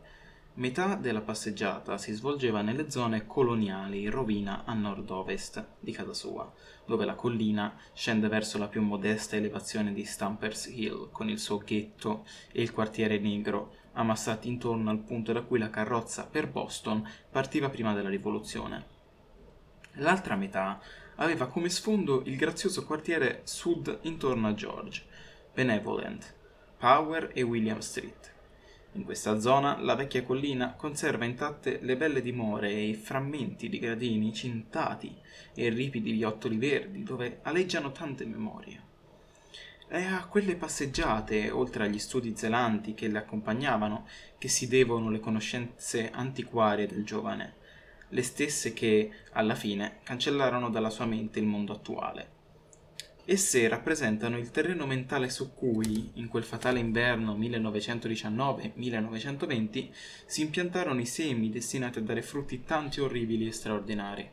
Metà 0.56 0.96
della 0.96 1.22
passeggiata 1.22 1.98
si 1.98 2.12
svolgeva 2.12 2.62
nelle 2.62 2.90
zone 2.90 3.26
coloniali 3.26 4.02
in 4.02 4.12
rovina 4.12 4.66
a 4.66 4.74
nord-ovest 4.74 5.66
di 5.80 5.94
casa 5.94 6.14
sua, 6.14 6.52
dove 6.86 7.06
la 7.06 7.16
collina 7.16 7.74
scende 7.94 8.28
verso 8.28 8.58
la 8.58 8.68
più 8.68 8.82
modesta 8.82 9.38
elevazione 9.38 9.94
di 9.94 10.04
Stampers 10.04 10.66
Hill, 10.66 11.10
con 11.10 11.30
il 11.30 11.40
suo 11.40 11.60
ghetto 11.60 12.26
e 12.52 12.62
il 12.62 12.74
quartiere 12.74 13.18
negro 13.18 13.76
ammassati 13.94 14.50
intorno 14.50 14.90
al 14.90 15.00
punto 15.00 15.32
da 15.32 15.42
cui 15.42 15.58
la 15.58 15.70
carrozza 15.70 16.28
per 16.28 16.50
Boston 16.50 17.08
partiva 17.30 17.70
prima 17.70 17.94
della 17.94 18.10
rivoluzione. 18.10 18.91
L'altra 19.96 20.36
metà 20.36 20.80
aveva 21.16 21.48
come 21.48 21.70
sfondo 21.70 22.24
il 22.26 22.36
grazioso 22.38 22.86
quartiere 22.86 23.42
sud 23.44 24.00
intorno 24.04 24.48
a 24.48 24.54
George, 24.54 25.04
Benevolent, 25.54 26.34
Power 26.78 27.32
e 27.34 27.42
William 27.42 27.80
Street. 27.80 28.34
In 28.94 29.04
questa 29.04 29.40
zona 29.40 29.80
la 29.80 29.96
vecchia 29.96 30.24
collina 30.24 30.74
conserva 30.74 31.26
intatte 31.26 31.80
le 31.82 31.96
belle 31.96 32.22
dimore 32.22 32.70
e 32.70 32.90
i 32.90 32.96
frammenti 32.96 33.70
di 33.70 33.80
gradini 33.80 34.34
cintati 34.34 35.16
e 35.54 35.70
ripidi 35.70 36.12
viottoli 36.12 36.58
verdi 36.58 37.04
dove 37.04 37.40
aleggiano 37.44 37.92
tante 37.92 38.26
memorie. 38.26 38.90
È 39.88 40.04
a 40.04 40.26
quelle 40.26 40.56
passeggiate, 40.56 41.50
oltre 41.52 41.84
agli 41.84 42.00
studi 42.00 42.36
zelanti 42.36 42.94
che 42.94 43.10
le 43.10 43.18
accompagnavano, 43.18 44.08
che 44.38 44.48
si 44.48 44.68
devono 44.68 45.10
le 45.10 45.20
conoscenze 45.20 46.10
antiquarie 46.12 46.88
del 46.88 47.04
giovane, 47.04 47.56
le 48.12 48.24
stesse 48.24 48.74
che, 48.74 49.10
alla 49.32 49.56
fine, 49.56 50.00
cancellarono 50.04 50.70
dalla 50.70 50.90
sua 50.90 51.06
mente 51.06 51.40
il 51.40 51.46
mondo 51.46 51.72
attuale. 51.74 52.40
Esse 53.24 53.68
rappresentano 53.68 54.36
il 54.38 54.50
terreno 54.52 54.86
mentale 54.86 55.30
su 55.30 55.54
cui, 55.54 56.12
in 56.16 56.28
quel 56.28 56.44
fatale 56.44 56.80
inverno 56.80 57.38
1919-1920, 57.38 59.90
si 60.26 60.42
impiantarono 60.42 61.00
i 61.00 61.06
semi 61.06 61.50
destinati 61.50 62.00
a 62.00 62.02
dare 62.02 62.24
frutti 62.24 62.64
tanti 62.64 63.00
orribili 63.00 63.48
e 63.48 63.52
straordinari. 63.52 64.30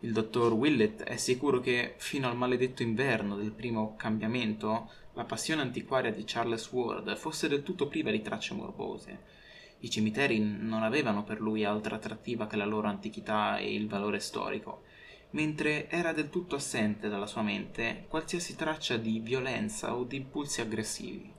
Il 0.00 0.12
dottor 0.12 0.52
Willett 0.52 1.02
è 1.02 1.16
sicuro 1.16 1.60
che, 1.60 1.94
fino 1.96 2.28
al 2.28 2.36
maledetto 2.36 2.82
inverno 2.82 3.36
del 3.36 3.52
primo 3.52 3.94
cambiamento, 3.96 4.90
la 5.14 5.24
passione 5.24 5.62
antiquaria 5.62 6.12
di 6.12 6.24
Charles 6.24 6.70
Ward 6.70 7.16
fosse 7.16 7.48
del 7.48 7.62
tutto 7.62 7.88
priva 7.88 8.10
di 8.10 8.22
tracce 8.22 8.54
morbose. 8.54 9.33
I 9.84 9.90
cimiteri 9.90 10.38
non 10.38 10.82
avevano 10.82 11.24
per 11.24 11.42
lui 11.42 11.62
altra 11.62 11.96
attrattiva 11.96 12.46
che 12.46 12.56
la 12.56 12.64
loro 12.64 12.88
antichità 12.88 13.58
e 13.58 13.74
il 13.74 13.86
valore 13.86 14.18
storico, 14.18 14.84
mentre 15.32 15.90
era 15.90 16.14
del 16.14 16.30
tutto 16.30 16.54
assente 16.54 17.10
dalla 17.10 17.26
sua 17.26 17.42
mente 17.42 18.06
qualsiasi 18.08 18.56
traccia 18.56 18.96
di 18.96 19.20
violenza 19.20 19.94
o 19.94 20.04
di 20.04 20.16
impulsi 20.16 20.62
aggressivi. 20.62 21.30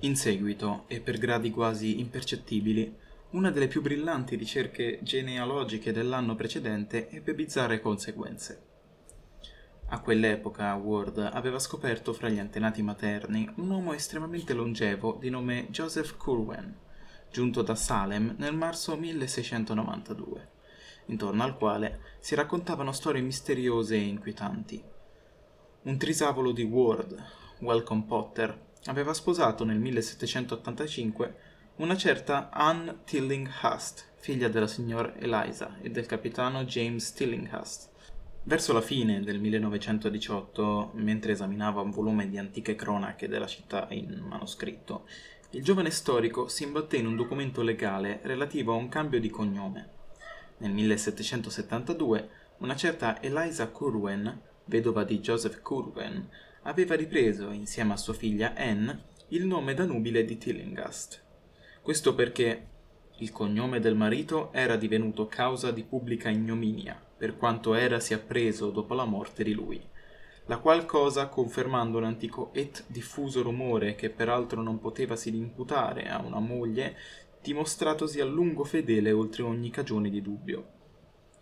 In 0.00 0.16
seguito, 0.16 0.86
e 0.88 1.00
per 1.00 1.18
gradi 1.18 1.52
quasi 1.52 2.00
impercettibili, 2.00 2.92
una 3.30 3.52
delle 3.52 3.68
più 3.68 3.80
brillanti 3.80 4.34
ricerche 4.34 4.98
genealogiche 5.02 5.92
dell'anno 5.92 6.34
precedente 6.34 7.08
ebbe 7.10 7.32
bizzarre 7.32 7.80
conseguenze. 7.80 8.62
A 9.90 10.00
quell'epoca 10.00 10.74
Ward 10.74 11.18
aveva 11.18 11.60
scoperto 11.60 12.12
fra 12.12 12.28
gli 12.28 12.40
antenati 12.40 12.82
materni 12.82 13.48
un 13.54 13.70
uomo 13.70 13.92
estremamente 13.92 14.52
longevo 14.52 15.16
di 15.20 15.30
nome 15.30 15.68
Joseph 15.70 16.16
Curwen, 16.16 16.86
giunto 17.30 17.62
da 17.62 17.74
Salem 17.74 18.34
nel 18.38 18.54
marzo 18.54 18.96
1692 18.96 20.56
intorno 21.08 21.42
al 21.42 21.56
quale 21.56 22.00
si 22.20 22.34
raccontavano 22.34 22.92
storie 22.92 23.20
misteriose 23.20 23.94
e 23.96 24.06
inquietanti. 24.06 24.82
Un 25.82 25.96
trisavolo 25.98 26.52
di 26.52 26.62
Ward, 26.62 27.22
Welcome 27.60 28.04
Potter, 28.06 28.66
aveva 28.86 29.14
sposato 29.14 29.64
nel 29.64 29.78
1785 29.78 31.56
una 31.76 31.96
certa 31.96 32.50
Anne 32.50 32.98
Tillinghast, 33.04 34.12
figlia 34.16 34.48
della 34.48 34.66
signora 34.66 35.14
Eliza 35.16 35.76
e 35.80 35.90
del 35.90 36.06
capitano 36.06 36.64
James 36.64 37.12
Tillinghast. 37.12 37.90
Verso 38.42 38.72
la 38.72 38.80
fine 38.80 39.22
del 39.22 39.38
1918, 39.40 40.92
mentre 40.94 41.32
esaminava 41.32 41.82
un 41.82 41.90
volume 41.90 42.28
di 42.28 42.38
antiche 42.38 42.74
cronache 42.74 43.28
della 43.28 43.46
città 43.46 43.86
in 43.90 44.24
manoscritto, 44.26 45.06
il 45.52 45.64
giovane 45.64 45.90
storico 45.90 46.46
si 46.48 46.64
imbatté 46.64 46.98
in 46.98 47.06
un 47.06 47.16
documento 47.16 47.62
legale 47.62 48.20
relativo 48.24 48.72
a 48.72 48.76
un 48.76 48.90
cambio 48.90 49.18
di 49.18 49.30
cognome. 49.30 49.96
Nel 50.58 50.72
1772 50.72 52.28
una 52.58 52.76
certa 52.76 53.22
Eliza 53.22 53.68
Curwen, 53.68 54.42
vedova 54.66 55.04
di 55.04 55.20
Joseph 55.20 55.62
Curwen, 55.62 56.28
aveva 56.62 56.96
ripreso, 56.96 57.50
insieme 57.50 57.94
a 57.94 57.96
sua 57.96 58.12
figlia 58.12 58.52
Anne, 58.54 59.04
il 59.28 59.46
nome 59.46 59.72
da 59.72 59.86
nubile 59.86 60.24
di 60.26 60.36
Tillinghast. 60.36 61.22
Questo 61.80 62.14
perché 62.14 62.66
il 63.18 63.32
cognome 63.32 63.80
del 63.80 63.94
marito 63.94 64.52
era 64.52 64.76
divenuto 64.76 65.28
causa 65.28 65.70
di 65.70 65.82
pubblica 65.82 66.28
ignominia, 66.28 67.00
per 67.16 67.38
quanto 67.38 67.72
erasi 67.72 68.12
appreso 68.12 68.70
dopo 68.70 68.92
la 68.92 69.06
morte 69.06 69.44
di 69.44 69.54
lui, 69.54 69.82
la 70.48 70.56
qual 70.58 70.86
cosa 70.86 71.28
confermando 71.28 72.00
l'antico 72.00 72.50
et 72.54 72.84
diffuso 72.86 73.42
rumore 73.42 73.94
che 73.94 74.08
peraltro 74.08 74.62
non 74.62 74.78
potevasi 74.78 75.34
imputare 75.36 76.08
a 76.08 76.22
una 76.24 76.38
moglie 76.38 76.96
dimostratosi 77.42 78.20
a 78.20 78.24
lungo 78.24 78.64
fedele 78.64 79.12
oltre 79.12 79.42
ogni 79.42 79.68
cagione 79.68 80.08
di 80.08 80.22
dubbio. 80.22 80.76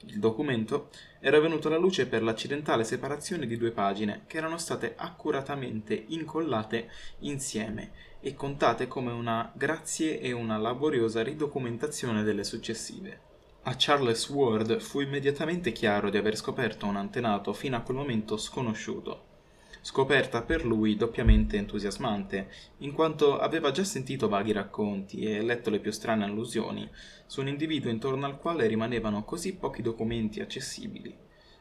Il 0.06 0.18
documento 0.18 0.90
era 1.20 1.38
venuto 1.38 1.68
alla 1.68 1.78
luce 1.78 2.06
per 2.06 2.22
l'accidentale 2.22 2.82
separazione 2.82 3.46
di 3.46 3.56
due 3.56 3.70
pagine 3.70 4.24
che 4.26 4.38
erano 4.38 4.58
state 4.58 4.94
accuratamente 4.96 6.04
incollate 6.08 6.90
insieme 7.20 7.92
e 8.20 8.34
contate 8.34 8.88
come 8.88 9.12
una 9.12 9.52
grazie 9.54 10.20
e 10.20 10.32
una 10.32 10.58
laboriosa 10.58 11.22
ridocumentazione 11.22 12.24
delle 12.24 12.42
successive. 12.42 13.25
A 13.68 13.74
Charles 13.76 14.28
Ward 14.28 14.78
fu 14.78 15.00
immediatamente 15.00 15.72
chiaro 15.72 16.08
di 16.08 16.16
aver 16.16 16.36
scoperto 16.36 16.86
un 16.86 16.94
antenato 16.94 17.52
fino 17.52 17.74
a 17.76 17.80
quel 17.80 17.96
momento 17.96 18.36
sconosciuto 18.36 19.34
scoperta 19.80 20.42
per 20.42 20.64
lui 20.64 20.96
doppiamente 20.96 21.56
entusiasmante, 21.56 22.48
in 22.78 22.92
quanto 22.92 23.38
aveva 23.38 23.70
già 23.70 23.84
sentito 23.84 24.28
vaghi 24.28 24.50
racconti 24.50 25.22
e 25.22 25.42
letto 25.42 25.70
le 25.70 25.78
più 25.78 25.92
strane 25.92 26.24
allusioni 26.24 26.88
su 27.26 27.40
un 27.40 27.48
individuo 27.48 27.90
intorno 27.90 28.26
al 28.26 28.38
quale 28.38 28.66
rimanevano 28.66 29.24
così 29.24 29.54
pochi 29.54 29.82
documenti 29.82 30.40
accessibili, 30.40 31.16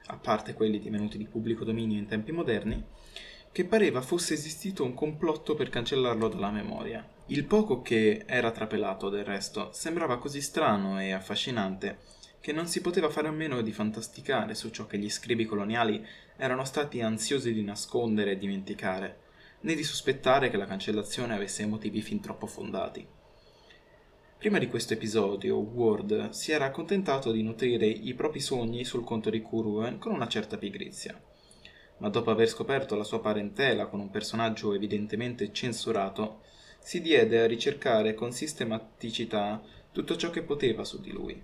a 0.08 0.18
parte 0.18 0.54
quelli 0.54 0.80
divenuti 0.80 1.20
di 1.20 1.26
pubblico 1.26 1.64
dominio 1.64 2.00
in 2.00 2.08
tempi 2.08 2.32
moderni, 2.32 2.84
che 3.52 3.66
pareva 3.66 4.02
fosse 4.02 4.34
esistito 4.34 4.84
un 4.84 4.94
complotto 4.94 5.54
per 5.54 5.70
cancellarlo 5.70 6.28
dalla 6.28 6.52
memoria. 6.52 7.15
Il 7.30 7.46
poco 7.46 7.82
che 7.82 8.24
era 8.28 8.52
trapelato, 8.52 9.10
del 9.10 9.26
resto, 9.26 9.72
sembrava 9.72 10.20
così 10.20 10.42
strano 10.42 11.02
e 11.02 11.12
affascinante 11.12 11.98
che 12.40 12.52
non 12.52 12.68
si 12.68 12.82
poteva 12.82 13.10
fare 13.10 13.28
a 13.28 13.32
meno 13.32 13.64
di 13.64 13.72
fantasticare 13.72 14.54
su 14.54 14.70
ciò 14.70 14.86
che 14.86 15.00
gli 15.00 15.10
scribi 15.10 15.46
coloniali 15.46 16.06
erano 16.38 16.64
stati 16.66 17.02
ansiosi 17.02 17.52
di 17.52 17.64
nascondere 17.64 18.34
e 18.34 18.38
dimenticare, 18.38 19.18
né 19.62 19.74
di 19.74 19.82
sospettare 19.84 20.52
che 20.52 20.58
la 20.58 20.68
cancellazione 20.68 21.34
avesse 21.34 21.66
motivi 21.66 22.04
fin 22.04 22.20
troppo 22.20 22.46
fondati. 22.46 23.08
Prima 24.38 24.60
di 24.60 24.68
questo 24.68 24.94
episodio, 24.94 25.58
Ward 25.58 26.30
si 26.30 26.52
era 26.52 26.66
accontentato 26.66 27.32
di 27.32 27.42
nutrire 27.42 27.88
i 27.88 28.14
propri 28.14 28.40
sogni 28.40 28.86
sul 28.86 29.04
conto 29.04 29.32
di 29.32 29.42
Kuruen 29.42 29.98
con 29.98 30.12
una 30.12 30.28
certa 30.28 30.60
pigrizia. 30.60 31.20
Ma 31.98 32.10
dopo 32.10 32.30
aver 32.30 32.48
scoperto 32.48 32.96
la 32.96 33.04
sua 33.04 33.20
parentela 33.20 33.88
con 33.88 34.00
un 34.00 34.12
personaggio 34.12 34.74
evidentemente 34.74 35.52
censurato, 35.52 36.42
si 36.86 37.02
diede 37.02 37.42
a 37.42 37.48
ricercare 37.48 38.14
con 38.14 38.32
sistematicità 38.32 39.60
tutto 39.92 40.16
ciò 40.18 40.30
che 40.30 40.44
poteva 40.44 40.84
su 40.84 41.02
di 41.02 41.12
lui. 41.12 41.42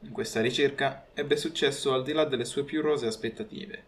In 0.00 0.10
questa 0.12 0.42
ricerca 0.42 1.06
ebbe 1.14 1.38
successo 1.38 1.94
al 1.94 2.04
di 2.04 2.12
là 2.12 2.26
delle 2.26 2.44
sue 2.44 2.64
più 2.64 2.82
rose 2.82 3.06
aspettative. 3.06 3.84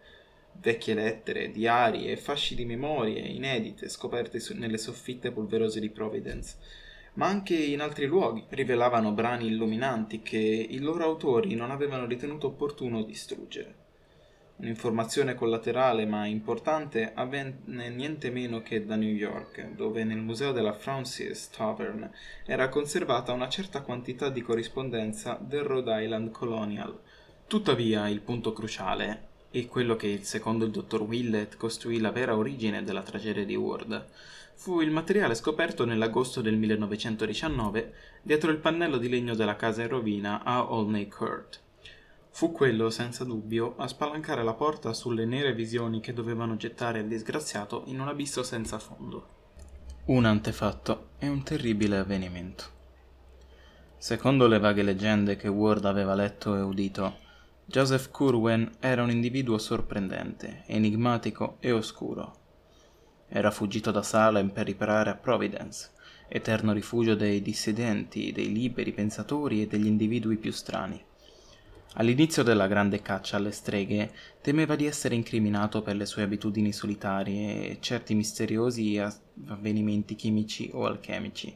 Vecchie 0.54 0.94
lettere, 0.94 1.50
diari 1.50 2.10
e 2.10 2.16
fasci 2.16 2.54
di 2.54 2.64
memorie 2.64 3.20
inedite 3.20 3.90
scoperte 3.90 4.42
nelle 4.54 4.78
soffitte 4.78 5.32
polverose 5.32 5.80
di 5.80 5.90
Providence, 5.90 6.56
ma 7.14 7.26
anche 7.26 7.54
in 7.54 7.82
altri 7.82 8.06
luoghi 8.06 8.46
rivelavano 8.48 9.12
brani 9.12 9.48
illuminanti 9.48 10.22
che 10.22 10.38
i 10.38 10.78
loro 10.78 11.04
autori 11.04 11.54
non 11.56 11.70
avevano 11.70 12.06
ritenuto 12.06 12.46
opportuno 12.46 13.02
distruggere. 13.02 13.79
Un'informazione 14.60 15.34
collaterale 15.34 16.04
ma 16.04 16.26
importante 16.26 17.12
avvenne 17.14 17.88
niente 17.88 18.30
meno 18.30 18.60
che 18.60 18.84
da 18.84 18.94
New 18.94 19.08
York, 19.08 19.70
dove 19.70 20.04
nel 20.04 20.18
museo 20.18 20.52
della 20.52 20.74
Francis 20.74 21.48
Tavern 21.48 22.10
era 22.44 22.68
conservata 22.68 23.32
una 23.32 23.48
certa 23.48 23.80
quantità 23.80 24.28
di 24.28 24.42
corrispondenza 24.42 25.38
del 25.40 25.62
Rhode 25.62 26.04
Island 26.04 26.30
Colonial. 26.30 27.00
Tuttavia, 27.46 28.06
il 28.08 28.20
punto 28.20 28.52
cruciale, 28.52 29.28
e 29.50 29.66
quello 29.66 29.96
che 29.96 30.20
secondo 30.24 30.66
il 30.66 30.72
dottor 30.72 31.02
Willett 31.04 31.56
costruì 31.56 31.98
la 31.98 32.12
vera 32.12 32.36
origine 32.36 32.84
della 32.84 33.02
tragedia 33.02 33.46
di 33.46 33.56
Ward, 33.56 34.08
fu 34.52 34.82
il 34.82 34.90
materiale 34.90 35.34
scoperto 35.36 35.86
nell'agosto 35.86 36.42
del 36.42 36.58
1919 36.58 37.94
dietro 38.20 38.50
il 38.50 38.58
pannello 38.58 38.98
di 38.98 39.08
legno 39.08 39.34
della 39.34 39.56
casa 39.56 39.80
in 39.80 39.88
rovina 39.88 40.44
a 40.44 40.70
Olney 40.70 41.08
Court. 41.08 41.60
Fu 42.40 42.52
quello, 42.52 42.88
senza 42.88 43.22
dubbio, 43.22 43.74
a 43.76 43.86
spalancare 43.86 44.42
la 44.42 44.54
porta 44.54 44.94
sulle 44.94 45.26
nere 45.26 45.52
visioni 45.52 46.00
che 46.00 46.14
dovevano 46.14 46.56
gettare 46.56 47.00
il 47.00 47.06
disgraziato 47.06 47.82
in 47.88 48.00
un 48.00 48.08
abisso 48.08 48.42
senza 48.42 48.78
fondo. 48.78 49.28
Un 50.06 50.24
antefatto 50.24 51.10
e 51.18 51.28
un 51.28 51.42
terribile 51.42 51.98
avvenimento. 51.98 52.64
Secondo 53.98 54.46
le 54.46 54.58
vaghe 54.58 54.82
leggende 54.82 55.36
che 55.36 55.48
Ward 55.48 55.84
aveva 55.84 56.14
letto 56.14 56.56
e 56.56 56.62
udito, 56.62 57.18
Joseph 57.66 58.10
Curwen 58.10 58.76
era 58.80 59.02
un 59.02 59.10
individuo 59.10 59.58
sorprendente, 59.58 60.62
enigmatico 60.64 61.58
e 61.60 61.72
oscuro. 61.72 62.36
Era 63.28 63.50
fuggito 63.50 63.90
da 63.90 64.02
Salem 64.02 64.48
per 64.48 64.64
riparare 64.64 65.10
a 65.10 65.14
Providence, 65.14 65.90
eterno 66.26 66.72
rifugio 66.72 67.14
dei 67.14 67.42
dissidenti, 67.42 68.32
dei 68.32 68.50
liberi 68.50 68.92
pensatori 68.92 69.60
e 69.60 69.66
degli 69.66 69.86
individui 69.86 70.38
più 70.38 70.52
strani. 70.52 71.08
All'inizio 71.94 72.44
della 72.44 72.68
grande 72.68 73.02
caccia 73.02 73.36
alle 73.36 73.50
streghe 73.50 74.12
temeva 74.40 74.76
di 74.76 74.86
essere 74.86 75.16
incriminato 75.16 75.82
per 75.82 75.96
le 75.96 76.06
sue 76.06 76.22
abitudini 76.22 76.72
solitarie 76.72 77.68
e 77.68 77.78
certi 77.80 78.14
misteriosi 78.14 78.96
avvenimenti 79.48 80.14
chimici 80.14 80.70
o 80.72 80.86
alchemici. 80.86 81.54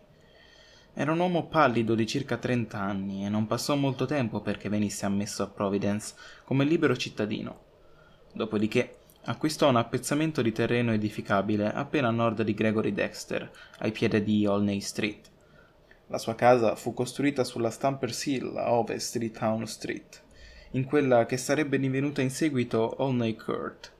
Era 0.92 1.12
un 1.12 1.20
uomo 1.20 1.46
pallido 1.46 1.94
di 1.94 2.04
circa 2.04 2.36
30 2.36 2.78
anni 2.78 3.24
e 3.24 3.28
non 3.28 3.46
passò 3.46 3.76
molto 3.76 4.06
tempo 4.06 4.40
perché 4.40 4.68
venisse 4.68 5.06
ammesso 5.06 5.44
a 5.44 5.48
Providence 5.48 6.14
come 6.44 6.64
libero 6.64 6.96
cittadino. 6.96 7.60
Dopodiché 8.32 8.98
acquistò 9.26 9.68
un 9.68 9.76
appezzamento 9.76 10.42
di 10.42 10.50
terreno 10.50 10.92
edificabile 10.92 11.72
appena 11.72 12.08
a 12.08 12.12
nord 12.12 12.42
di 12.42 12.54
Gregory 12.54 12.92
Dexter, 12.92 13.50
ai 13.78 13.92
piedi 13.92 14.22
di 14.24 14.46
Olney 14.46 14.80
Street. 14.80 15.30
La 16.08 16.18
sua 16.18 16.34
casa 16.34 16.74
fu 16.74 16.92
costruita 16.92 17.44
sulla 17.44 17.70
Stamper's 17.70 18.26
Hill 18.26 18.56
a 18.56 18.72
ovest 18.72 19.16
di 19.16 19.30
Town 19.30 19.66
Street, 19.66 20.22
in 20.74 20.84
quella 20.84 21.24
che 21.24 21.36
sarebbe 21.36 21.78
divenuta 21.78 22.20
in 22.20 22.30
seguito 22.30 22.96
Olney 22.98 23.36
Court, 23.36 23.92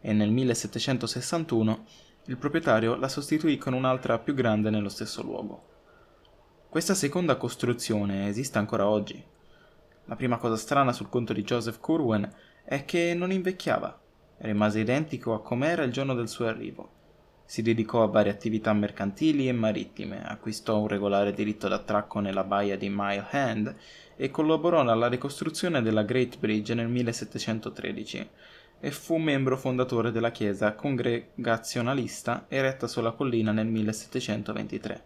e 0.00 0.12
nel 0.12 0.30
1761 0.30 1.86
il 2.26 2.36
proprietario 2.36 2.96
la 2.96 3.08
sostituì 3.08 3.56
con 3.56 3.72
un'altra 3.72 4.18
più 4.18 4.34
grande 4.34 4.68
nello 4.68 4.90
stesso 4.90 5.22
luogo. 5.22 5.66
Questa 6.68 6.94
seconda 6.94 7.36
costruzione 7.36 8.28
esiste 8.28 8.58
ancora 8.58 8.86
oggi. 8.86 9.24
La 10.04 10.16
prima 10.16 10.36
cosa 10.36 10.56
strana 10.56 10.92
sul 10.92 11.08
conto 11.08 11.32
di 11.32 11.42
Joseph 11.42 11.80
Curwen 11.80 12.30
è 12.62 12.84
che 12.84 13.14
non 13.14 13.32
invecchiava, 13.32 13.98
rimase 14.38 14.80
identico 14.80 15.32
a 15.32 15.40
com'era 15.40 15.82
il 15.82 15.92
giorno 15.92 16.12
del 16.12 16.28
suo 16.28 16.46
arrivo. 16.46 16.96
Si 17.50 17.62
dedicò 17.62 18.02
a 18.02 18.08
varie 18.08 18.30
attività 18.30 18.74
mercantili 18.74 19.48
e 19.48 19.52
marittime, 19.52 20.22
acquistò 20.22 20.78
un 20.80 20.86
regolare 20.86 21.32
diritto 21.32 21.66
d'attracco 21.66 22.20
nella 22.20 22.44
baia 22.44 22.76
di 22.76 22.90
Mile 22.90 23.24
Hand 23.30 23.74
e 24.16 24.30
collaborò 24.30 24.80
alla 24.80 25.08
ricostruzione 25.08 25.80
della 25.80 26.02
Great 26.02 26.38
Bridge 26.38 26.74
nel 26.74 26.88
1713 26.88 28.28
e 28.80 28.90
fu 28.90 29.16
membro 29.16 29.56
fondatore 29.56 30.12
della 30.12 30.30
chiesa 30.30 30.74
congregazionalista 30.74 32.44
eretta 32.48 32.86
sulla 32.86 33.12
collina 33.12 33.50
nel 33.50 33.66
1723 33.68 35.04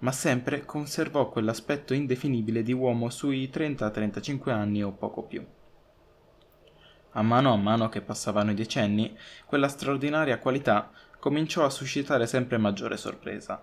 ma 0.00 0.12
sempre 0.12 0.66
conservò 0.66 1.30
quell'aspetto 1.30 1.94
indefinibile 1.94 2.62
di 2.62 2.74
uomo 2.74 3.08
sui 3.08 3.50
30-35 3.50 4.50
anni 4.50 4.84
o 4.84 4.92
poco 4.92 5.22
più. 5.22 5.42
A 7.12 7.22
mano 7.22 7.50
a 7.50 7.56
mano 7.56 7.88
che 7.88 8.02
passavano 8.02 8.50
i 8.50 8.54
decenni, 8.54 9.16
quella 9.46 9.68
straordinaria 9.68 10.38
qualità 10.38 10.90
cominciò 11.26 11.64
a 11.64 11.70
suscitare 11.70 12.24
sempre 12.28 12.56
maggiore 12.56 12.96
sorpresa. 12.96 13.60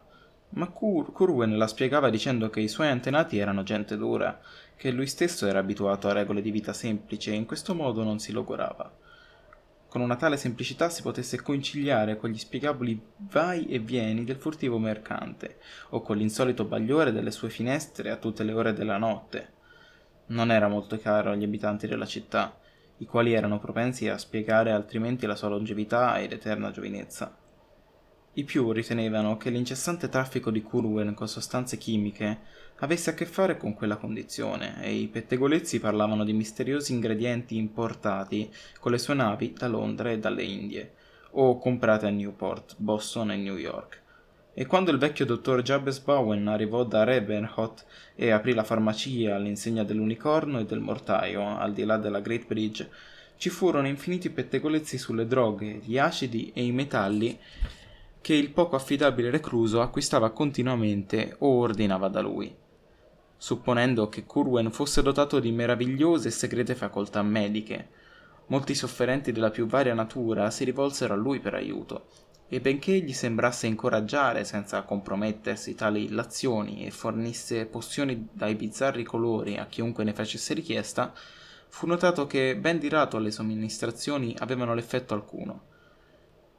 Ma 0.49 0.67
Cur- 0.67 1.13
Curwen 1.13 1.57
la 1.57 1.67
spiegava 1.67 2.09
dicendo 2.09 2.49
che 2.49 2.59
i 2.59 2.67
suoi 2.67 2.89
antenati 2.89 3.37
erano 3.37 3.63
gente 3.63 3.95
dura, 3.95 4.37
che 4.75 4.91
lui 4.91 5.07
stesso 5.07 5.47
era 5.47 5.59
abituato 5.59 6.09
a 6.09 6.11
regole 6.11 6.41
di 6.41 6.51
vita 6.51 6.73
semplici 6.73 7.29
e 7.29 7.35
in 7.35 7.45
questo 7.45 7.73
modo 7.73 8.03
non 8.03 8.19
si 8.19 8.33
logorava 8.33 8.91
con 9.87 10.01
una 10.01 10.15
tale 10.15 10.37
semplicità 10.37 10.89
si 10.89 11.03
potesse 11.03 11.39
conciliare 11.43 12.17
con 12.17 12.31
gli 12.31 12.37
spiegabili 12.39 12.99
vai 13.31 13.67
e 13.67 13.77
vieni 13.77 14.23
del 14.23 14.37
furtivo 14.37 14.79
mercante, 14.79 15.59
o 15.89 16.01
con 16.01 16.17
l'insolito 16.17 16.65
bagliore 16.65 17.11
delle 17.11 17.29
sue 17.29 17.51
finestre 17.51 18.09
a 18.09 18.15
tutte 18.15 18.43
le 18.43 18.53
ore 18.53 18.73
della 18.73 18.97
notte. 18.97 19.51
Non 20.29 20.49
era 20.49 20.67
molto 20.67 20.97
caro 20.97 21.29
agli 21.29 21.43
abitanti 21.43 21.85
della 21.85 22.07
città, 22.07 22.57
i 22.97 23.05
quali 23.05 23.33
erano 23.33 23.59
propensi 23.59 24.09
a 24.09 24.17
spiegare 24.17 24.71
altrimenti 24.71 25.27
la 25.27 25.35
sua 25.35 25.49
longevità 25.49 26.19
ed 26.19 26.31
eterna 26.31 26.71
giovinezza. 26.71 27.42
I 28.35 28.43
più 28.45 28.71
ritenevano 28.71 29.37
che 29.37 29.51
l'incessante 29.51 30.09
traffico 30.09 30.49
di 30.49 30.63
Curwen 30.63 31.13
con 31.13 31.27
sostanze 31.27 31.77
chimiche 31.77 32.39
avesse 32.77 33.11
a 33.11 33.13
che 33.13 33.27
fare 33.27 33.57
con 33.57 33.75
quella 33.75 33.97
condizione 33.97 34.83
e 34.83 34.91
i 34.91 35.07
pettegolezzi 35.07 35.79
parlavano 35.79 36.23
di 36.23 36.33
misteriosi 36.33 36.93
ingredienti 36.93 37.57
importati 37.57 38.51
con 38.79 38.91
le 38.91 38.97
sue 38.97 39.13
navi 39.13 39.53
da 39.55 39.67
Londra 39.67 40.09
e 40.09 40.17
dalle 40.17 40.41
Indie, 40.41 40.93
o 41.33 41.59
comprate 41.59 42.07
a 42.07 42.09
Newport, 42.09 42.73
Boston 42.77 43.33
e 43.33 43.37
New 43.37 43.57
York. 43.57 44.01
E 44.55 44.65
quando 44.65 44.89
il 44.89 44.97
vecchio 44.97 45.25
dottor 45.25 45.61
Jabez 45.61 45.99
Bowen 45.99 46.47
arrivò 46.47 46.83
da 46.83 47.03
Ravenhot 47.03 47.85
e 48.15 48.31
aprì 48.31 48.55
la 48.55 48.63
farmacia 48.63 49.35
all'insegna 49.35 49.83
dell'unicorno 49.83 50.57
e 50.57 50.65
del 50.65 50.79
mortaio, 50.79 51.55
al 51.55 51.71
di 51.71 51.83
là 51.83 51.97
della 51.97 52.19
Great 52.19 52.47
Bridge, 52.47 52.89
ci 53.37 53.51
furono 53.51 53.87
infiniti 53.87 54.31
pettegolezzi 54.31 54.97
sulle 54.97 55.27
droghe, 55.27 55.81
gli 55.83 55.99
acidi 55.99 56.51
e 56.53 56.63
i 56.63 56.71
metalli 56.71 57.37
che 58.23 58.33
il 58.33 58.51
poco 58.51 58.77
affidabile 58.77 59.29
recluso 59.29 59.81
acquistava 59.81 60.29
continuamente 60.29 61.35
o 61.39 61.57
ordinava 61.57 62.07
da 62.07 62.21
lui. 62.21 62.55
Supponendo 63.35 64.07
che 64.07 64.23
Curwen 64.23 64.71
fosse 64.71 65.01
dotato 65.01 65.41
di 65.41 65.51
meravigliose 65.51 66.29
e 66.29 66.31
segrete 66.31 66.73
facoltà 66.73 67.21
mediche, 67.21 67.89
molti 68.45 68.75
sofferenti 68.75 69.33
della 69.33 69.49
più 69.49 69.65
varia 69.65 69.93
natura 69.93 70.49
si 70.51 70.63
rivolsero 70.63 71.13
a 71.13 71.17
lui 71.17 71.41
per 71.41 71.55
aiuto, 71.55 72.05
e 72.47 72.61
benché 72.61 72.93
gli 72.99 73.11
sembrasse 73.11 73.67
incoraggiare 73.67 74.45
senza 74.45 74.83
compromettersi 74.83 75.75
tali 75.75 76.05
illazioni 76.05 76.85
e 76.85 76.91
fornisse 76.91 77.65
pozioni 77.65 78.29
dai 78.31 78.55
bizzarri 78.55 79.03
colori 79.03 79.57
a 79.57 79.65
chiunque 79.65 80.05
ne 80.05 80.13
facesse 80.13 80.53
richiesta, 80.53 81.11
fu 81.67 81.87
notato 81.87 82.25
che 82.25 82.55
ben 82.55 82.79
di 82.79 82.87
rato 82.87 83.17
le 83.17 83.31
somministrazioni 83.31 84.33
avevano 84.39 84.73
l'effetto 84.73 85.13
alcuno 85.13 85.71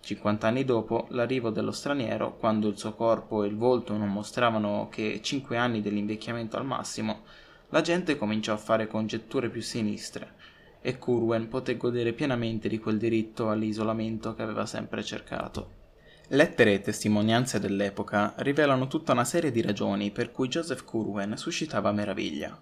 50 0.05 0.47
anni 0.47 0.65
dopo 0.65 1.07
l'arrivo 1.11 1.51
dello 1.51 1.73
straniero, 1.73 2.37
quando 2.37 2.69
il 2.69 2.77
suo 2.77 2.95
corpo 2.95 3.43
e 3.43 3.49
il 3.49 3.57
volto 3.57 3.97
non 3.97 4.11
mostravano 4.11 4.89
che 4.91 5.21
5 5.23 5.57
anni 5.57 5.81
dell'invecchiamento 5.81 6.57
al 6.57 6.67
massimo, 6.67 7.23
la 7.71 7.81
gente 7.81 8.17
cominciò 8.17 8.53
a 8.53 8.59
fare 8.59 8.87
congetture 8.87 9.49
più 9.49 9.63
sinistre 9.63 10.35
e 10.81 10.99
Curwen 10.99 11.49
poté 11.49 11.79
godere 11.79 12.13
pienamente 12.13 12.69
di 12.69 12.79
quel 12.79 12.99
diritto 12.99 13.49
all'isolamento 13.49 14.35
che 14.35 14.43
aveva 14.43 14.67
sempre 14.67 15.03
cercato. 15.03 15.83
Lettere 16.29 16.75
e 16.75 16.81
testimonianze 16.83 17.59
dell'epoca 17.59 18.35
rivelano 18.39 18.87
tutta 18.87 19.13
una 19.13 19.25
serie 19.25 19.51
di 19.51 19.63
ragioni 19.63 20.11
per 20.11 20.31
cui 20.31 20.49
Joseph 20.49 20.85
Curwen 20.85 21.39
suscitava 21.39 21.93
meraviglia. 21.93 22.61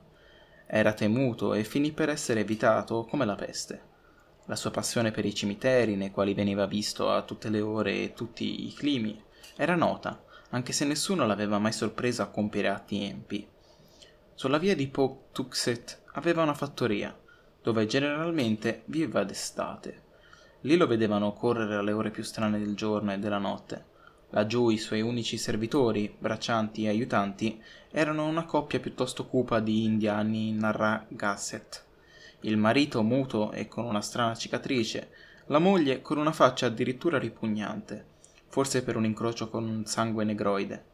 Era 0.66 0.92
temuto 0.92 1.54
e 1.54 1.64
finì 1.64 1.90
per 1.90 2.08
essere 2.08 2.40
evitato 2.40 3.04
come 3.04 3.24
la 3.24 3.34
peste. 3.34 3.91
La 4.46 4.56
sua 4.56 4.72
passione 4.72 5.12
per 5.12 5.24
i 5.24 5.34
cimiteri, 5.34 5.94
nei 5.94 6.10
quali 6.10 6.34
veniva 6.34 6.66
visto 6.66 7.10
a 7.10 7.22
tutte 7.22 7.48
le 7.48 7.60
ore 7.60 8.02
e 8.02 8.12
tutti 8.12 8.66
i 8.66 8.72
climi, 8.72 9.22
era 9.54 9.76
nota, 9.76 10.20
anche 10.50 10.72
se 10.72 10.84
nessuno 10.84 11.26
l'aveva 11.26 11.60
mai 11.60 11.72
sorpreso 11.72 12.22
a 12.22 12.26
compiere 12.26 12.68
atti 12.68 13.04
empi. 13.04 13.46
Sulla 14.34 14.58
via 14.58 14.74
di 14.74 14.88
Pawtuxet 14.88 16.02
aveva 16.14 16.42
una 16.42 16.54
fattoria, 16.54 17.16
dove 17.62 17.86
generalmente 17.86 18.82
viveva 18.86 19.22
d'estate. 19.22 20.02
Lì 20.62 20.76
lo 20.76 20.88
vedevano 20.88 21.32
correre 21.34 21.76
alle 21.76 21.92
ore 21.92 22.10
più 22.10 22.24
strane 22.24 22.58
del 22.58 22.74
giorno 22.74 23.12
e 23.12 23.18
della 23.18 23.38
notte. 23.38 23.90
Laggiù 24.30 24.70
i 24.70 24.78
suoi 24.78 25.02
unici 25.02 25.38
servitori, 25.38 26.12
braccianti 26.18 26.84
e 26.84 26.88
aiutanti 26.88 27.62
erano 27.92 28.26
una 28.26 28.44
coppia 28.44 28.80
piuttosto 28.80 29.26
cupa 29.26 29.60
di 29.60 29.84
indiani 29.84 30.48
in 30.48 30.56
Narragansett 30.56 31.90
il 32.42 32.56
marito 32.56 33.02
muto 33.02 33.52
e 33.52 33.68
con 33.68 33.84
una 33.84 34.00
strana 34.00 34.34
cicatrice, 34.34 35.10
la 35.46 35.58
moglie 35.58 36.00
con 36.00 36.18
una 36.18 36.32
faccia 36.32 36.66
addirittura 36.66 37.18
ripugnante, 37.18 38.04
forse 38.48 38.82
per 38.82 38.96
un 38.96 39.04
incrocio 39.04 39.48
con 39.48 39.68
un 39.68 39.84
sangue 39.84 40.24
negroide. 40.24 40.84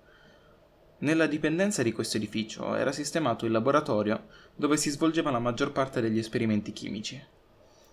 Nella 1.00 1.26
dipendenza 1.26 1.82
di 1.82 1.92
questo 1.92 2.16
edificio 2.16 2.74
era 2.74 2.92
sistemato 2.92 3.46
il 3.46 3.52
laboratorio 3.52 4.26
dove 4.56 4.76
si 4.76 4.90
svolgeva 4.90 5.30
la 5.30 5.38
maggior 5.38 5.70
parte 5.72 6.00
degli 6.00 6.18
esperimenti 6.18 6.72
chimici. 6.72 7.22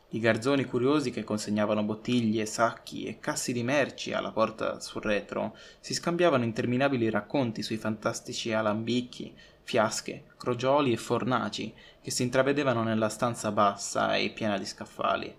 I 0.10 0.20
garzoni 0.20 0.66
curiosi 0.66 1.12
che 1.12 1.24
consegnavano 1.24 1.84
bottiglie, 1.84 2.46
sacchi 2.46 3.06
e 3.06 3.20
cassi 3.20 3.54
di 3.54 3.64
merci 3.64 4.14
alla 4.14 4.32
porta 4.32 4.80
sul 4.80 5.02
retro 5.02 5.56
si 5.80 5.94
scambiavano 5.94 6.44
interminabili 6.44 7.10
racconti 7.10 7.62
sui 7.62 7.78
fantastici 7.78 8.54
alambicchi, 8.54 9.36
fiasche, 9.66 10.26
crogioli 10.38 10.94
e 10.94 10.98
fornaci 10.98 11.74
che 12.00 12.12
si 12.12 12.22
intravedevano 12.22 12.84
nella 12.84 13.10
stanza 13.10 13.52
bassa 13.52 14.16
e 14.16 14.30
piena 14.30 14.58
di 14.60 14.66
scaffali, 14.66 15.36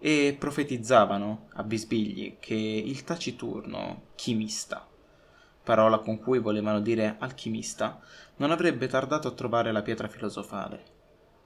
e 0.00 0.36
profetizzavano, 0.38 1.48
a 1.54 1.62
bisbigli, 1.62 2.36
che 2.40 2.54
il 2.54 3.04
taciturno 3.04 4.08
chimista, 4.16 4.86
parola 5.62 5.98
con 5.98 6.18
cui 6.18 6.40
volevano 6.40 6.80
dire 6.80 7.16
alchimista, 7.18 8.00
non 8.36 8.50
avrebbe 8.50 8.88
tardato 8.88 9.28
a 9.28 9.32
trovare 9.32 9.70
la 9.70 9.82
pietra 9.82 10.08
filosofale. 10.08 10.96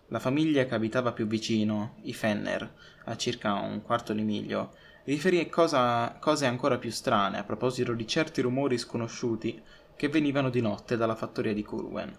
La 0.08 0.18
famiglia 0.18 0.64
che 0.64 0.74
abitava 0.74 1.12
più 1.12 1.26
vicino, 1.26 1.96
i 2.02 2.14
Fenner, 2.14 2.70
a 3.04 3.16
circa 3.16 3.54
un 3.54 3.82
quarto 3.82 4.12
di 4.14 4.22
miglio, 4.22 4.74
riferì 5.04 5.48
cosa, 5.48 6.16
cose 6.18 6.46
ancora 6.46 6.78
più 6.78 6.90
strane 6.90 7.38
a 7.38 7.44
proposito 7.44 7.92
di 7.92 8.06
certi 8.06 8.40
rumori 8.40 8.78
sconosciuti 8.78 9.60
che 10.02 10.08
venivano 10.08 10.50
di 10.50 10.60
notte 10.60 10.96
dalla 10.96 11.14
fattoria 11.14 11.54
di 11.54 11.62
Curwen. 11.62 12.12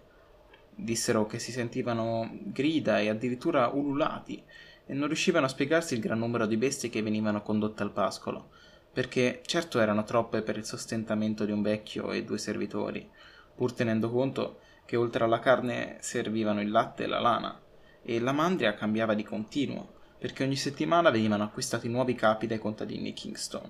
Dissero 0.73 1.25
che 1.25 1.37
si 1.37 1.51
sentivano 1.51 2.29
grida 2.43 3.01
e 3.01 3.09
addirittura 3.09 3.67
ululati 3.67 4.41
e 4.85 4.93
non 4.93 5.07
riuscivano 5.07 5.47
a 5.47 5.49
spiegarsi 5.49 5.93
il 5.93 5.99
gran 5.99 6.19
numero 6.19 6.45
di 6.45 6.55
bestie 6.55 6.87
che 6.87 7.01
venivano 7.01 7.41
condotte 7.41 7.83
al 7.83 7.91
pascolo, 7.91 8.51
perché 8.93 9.41
certo 9.45 9.81
erano 9.81 10.05
troppe 10.05 10.43
per 10.43 10.55
il 10.55 10.63
sostentamento 10.63 11.43
di 11.43 11.51
un 11.51 11.61
vecchio 11.61 12.13
e 12.13 12.23
due 12.23 12.37
servitori, 12.37 13.05
pur 13.53 13.73
tenendo 13.73 14.09
conto 14.09 14.61
che 14.85 14.95
oltre 14.95 15.25
alla 15.25 15.39
carne 15.39 15.97
servivano 15.99 16.61
il 16.61 16.71
latte 16.71 17.03
e 17.03 17.07
la 17.07 17.19
lana, 17.19 17.61
e 18.01 18.17
la 18.21 18.31
mandria 18.31 18.75
cambiava 18.75 19.13
di 19.13 19.23
continuo, 19.23 19.95
perché 20.17 20.45
ogni 20.45 20.55
settimana 20.55 21.09
venivano 21.09 21.43
acquistati 21.43 21.89
nuovi 21.89 22.15
capi 22.15 22.47
dai 22.47 22.59
contadini 22.59 23.03
di 23.03 23.11
Kingston. 23.11 23.69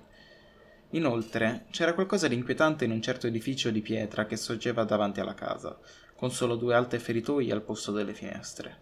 Inoltre 0.93 1.65
c'era 1.71 1.95
qualcosa 1.95 2.27
di 2.27 2.35
inquietante 2.35 2.85
in 2.85 2.91
un 2.91 3.01
certo 3.01 3.25
edificio 3.25 3.71
di 3.71 3.81
pietra 3.81 4.27
che 4.27 4.37
sorgeva 4.37 4.83
davanti 4.83 5.19
alla 5.19 5.33
casa, 5.33 5.75
con 6.15 6.29
solo 6.29 6.55
due 6.55 6.75
alte 6.75 6.99
feritoie 6.99 7.51
al 7.51 7.63
posto 7.63 7.91
delle 7.91 8.13
finestre. 8.13 8.81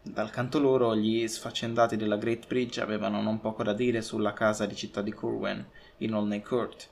Dal 0.00 0.30
canto 0.30 0.60
loro 0.60 0.94
gli 0.94 1.26
sfaccendati 1.26 1.96
della 1.96 2.18
Great 2.18 2.46
Bridge 2.46 2.80
avevano 2.80 3.20
non 3.20 3.40
poco 3.40 3.64
da 3.64 3.72
dire 3.72 4.00
sulla 4.00 4.32
casa 4.32 4.64
di 4.64 4.76
città 4.76 5.02
di 5.02 5.12
Curwen, 5.12 5.66
in 5.98 6.14
Olney 6.14 6.40
Court, 6.40 6.88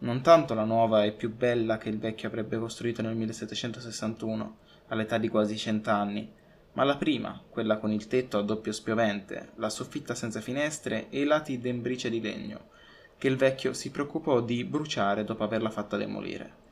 non 0.00 0.20
tanto 0.20 0.52
la 0.52 0.64
nuova 0.64 1.04
e 1.04 1.12
più 1.12 1.34
bella 1.34 1.78
che 1.78 1.88
il 1.88 1.98
vecchio 1.98 2.28
avrebbe 2.28 2.58
costruito 2.58 3.00
nel 3.00 3.16
1761, 3.16 4.58
all'età 4.88 5.16
di 5.16 5.28
quasi 5.28 5.56
cent'anni, 5.56 6.30
ma 6.74 6.84
la 6.84 6.98
prima, 6.98 7.42
quella 7.48 7.78
con 7.78 7.90
il 7.90 8.08
tetto 8.08 8.36
a 8.36 8.42
doppio 8.42 8.72
spiovente, 8.72 9.52
la 9.54 9.70
soffitta 9.70 10.14
senza 10.14 10.42
finestre 10.42 11.08
e 11.08 11.22
i 11.22 11.24
lati 11.24 11.58
d'embrice 11.58 12.10
di 12.10 12.20
legno, 12.20 12.72
che 13.18 13.28
il 13.28 13.36
vecchio 13.36 13.72
si 13.72 13.90
preoccupò 13.90 14.40
di 14.40 14.64
bruciare 14.64 15.24
dopo 15.24 15.44
averla 15.44 15.70
fatta 15.70 15.96
demolire. 15.96 16.62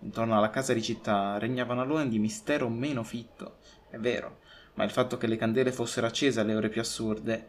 Intorno 0.00 0.36
alla 0.36 0.50
casa 0.50 0.72
di 0.72 0.82
città 0.82 1.38
regnava 1.38 1.72
un 1.72 1.80
alone 1.80 2.08
di 2.08 2.18
mistero 2.18 2.68
meno 2.68 3.02
fitto, 3.02 3.56
è 3.88 3.96
vero, 3.98 4.40
ma 4.74 4.84
il 4.84 4.90
fatto 4.90 5.16
che 5.16 5.26
le 5.26 5.36
candele 5.36 5.72
fossero 5.72 6.06
accese 6.06 6.40
alle 6.40 6.54
ore 6.54 6.68
più 6.68 6.80
assurde, 6.80 7.46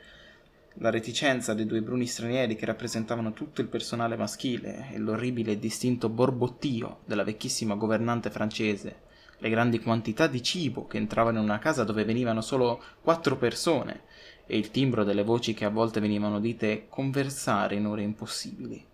la 0.80 0.90
reticenza 0.90 1.54
dei 1.54 1.66
due 1.66 1.82
bruni 1.82 2.06
stranieri 2.06 2.56
che 2.56 2.66
rappresentavano 2.66 3.34
tutto 3.34 3.62
il 3.62 3.68
personale 3.68 4.18
maschile 4.18 4.90
e 4.92 4.98
l'orribile 4.98 5.54
e 5.54 5.60
distinto 5.60 6.10
borbottio 6.10 7.00
della 7.06 7.24
vecchissima 7.24 7.76
governante 7.76 8.30
francese, 8.30 9.04
le 9.38 9.50
grandi 9.50 9.80
quantità 9.80 10.28
di 10.28 10.44
cibo 10.44 10.86
che 10.86 10.98
entravano 10.98 11.38
in 11.40 11.44
una 11.46 11.60
casa 11.60 11.84
dove 11.84 12.04
venivano 12.04 12.42
solo 12.42 12.82
quattro 13.02 13.38
persone 13.38 14.04
e 14.46 14.58
il 14.58 14.72
timbro 14.72 15.04
delle 15.04 15.24
voci 15.24 15.54
che 15.54 15.66
a 15.66 15.70
volte 15.70 16.00
venivano 16.00 16.38
udite 16.38 16.88
conversare 16.90 17.76
in 17.76 17.86
ore 17.86 18.04
impossibili. 18.04 18.86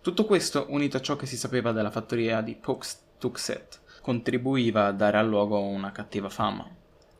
Tutto 0.00 0.24
questo, 0.24 0.66
unito 0.70 0.96
a 0.96 1.00
ciò 1.00 1.16
che 1.16 1.26
si 1.26 1.36
sapeva 1.36 1.72
della 1.72 1.90
fattoria 1.90 2.40
di 2.40 2.54
Pox 2.54 2.98
Tuxet, 3.18 3.80
contribuiva 4.00 4.86
a 4.86 4.92
dare 4.92 5.18
al 5.18 5.28
luogo 5.28 5.60
una 5.60 5.92
cattiva 5.92 6.30
fama. 6.30 6.66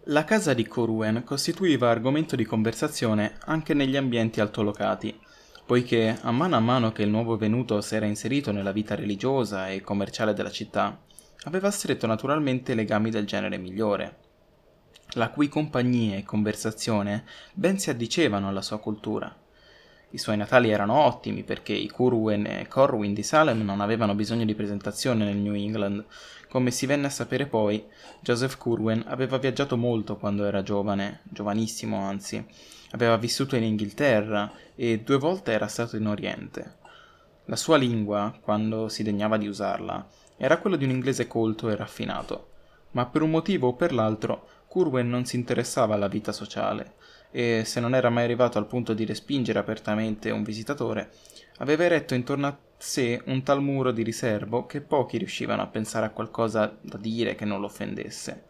La 0.05 0.25
casa 0.25 0.55
di 0.55 0.67
Corwen 0.67 1.23
costituiva 1.25 1.91
argomento 1.91 2.37
di 2.37 2.45
conversazione 2.45 3.37
anche 3.45 3.75
negli 3.75 3.97
ambienti 3.97 4.41
altolocati, 4.41 5.19
poiché 5.67 6.19
a 6.23 6.31
mano 6.33 6.57
a 6.57 6.61
mano 6.61 6.91
che 6.91 7.03
il 7.03 7.11
nuovo 7.11 7.37
venuto 7.37 7.81
si 7.83 7.95
era 7.95 8.07
inserito 8.07 8.51
nella 8.51 8.73
vita 8.73 8.95
religiosa 8.95 9.69
e 9.69 9.83
commerciale 9.83 10.33
della 10.33 10.51
città, 10.51 10.99
aveva 11.45 11.71
stretto 11.71 12.07
naturalmente 12.07 12.75
legami 12.75 13.11
del 13.11 13.27
genere 13.27 13.59
migliore, 13.59 14.17
la 15.15 15.31
cui 15.31 15.49
compagnia 15.49 16.17
e 16.17 16.23
conversazione 16.23 17.25
ben 17.53 17.79
si 17.79 17.91
addicevano 17.91 18.49
alla 18.49 18.63
sua 18.63 18.79
cultura. 18.79 19.35
I 20.13 20.19
suoi 20.19 20.37
natali 20.37 20.71
erano 20.71 21.05
ottimi 21.05 21.45
perché 21.45 21.73
i 21.73 21.89
Curwen 21.89 22.45
e 22.45 22.67
Corwin 22.67 23.15
di 23.15 23.23
Salem 23.23 23.63
non 23.63 23.81
avevano 23.81 24.17
bisogno 24.17 24.45
di 24.45 24.57
presentazione 24.57 25.25
nel 25.25 25.37
New 25.37 25.55
England. 25.55 26.05
Come 26.49 26.73
si 26.73 26.87
venne 26.87 27.07
a 27.07 27.11
sapere 27.11 27.47
poi, 27.47 27.85
Joseph 28.21 28.57
Curwen 28.57 29.05
aveva 29.07 29.39
viaggiato 29.39 29.77
molto 29.77 30.17
quando 30.17 30.45
era 30.45 30.65
giovane, 30.65 31.21
giovanissimo 31.23 32.01
anzi. 32.01 32.45
Aveva 32.91 33.17
vissuto 33.17 33.55
in 33.55 33.63
Inghilterra 33.63 34.51
e 34.75 34.99
due 34.99 35.17
volte 35.17 35.53
era 35.53 35.69
stato 35.69 35.97
in 35.97 36.09
Oriente. 36.09 36.79
La 37.45 37.57
sua 37.57 37.77
lingua, 37.77 38.37
quando 38.41 38.89
si 38.89 39.05
degnava 39.05 39.37
di 39.37 39.47
usarla, 39.47 40.09
era 40.37 40.59
quella 40.59 40.77
di 40.77 40.85
un 40.85 40.91
inglese 40.91 41.29
colto 41.29 41.69
e 41.69 41.77
raffinato. 41.77 42.49
Ma 42.93 43.07
per 43.07 43.23
un 43.23 43.31
motivo 43.31 43.69
o 43.69 43.75
per 43.75 43.93
l'altro, 43.93 44.47
Curwen 44.71 45.11
non 45.11 45.25
si 45.25 45.35
interessava 45.35 45.95
alla 45.97 46.07
vita 46.07 46.31
sociale 46.31 46.95
e 47.33 47.65
se 47.65 47.81
non 47.81 47.93
era 47.93 48.09
mai 48.09 48.23
arrivato 48.23 48.57
al 48.57 48.69
punto 48.69 48.95
di 48.95 49.05
respingere 49.05 49.59
apertamente 49.59 50.31
un 50.31 50.45
visitatore, 50.45 51.11
aveva 51.57 51.83
eretto 51.83 52.15
intorno 52.15 52.47
a 52.47 52.57
sé 52.79 53.21
un 53.25 53.43
tal 53.43 53.61
muro 53.63 53.91
di 53.91 54.05
riservo 54.05 54.67
che 54.67 54.81
pochi 54.81 55.19
riuscivano 55.19 55.61
a 55.61 55.67
pensare 55.67 56.07
a 56.07 56.11
qualcosa 56.11 56.79
da 56.81 56.99
dire 56.99 57.35
che 57.35 57.45
non 57.45 57.59
lo 57.59 57.67
offendesse. 57.67 58.45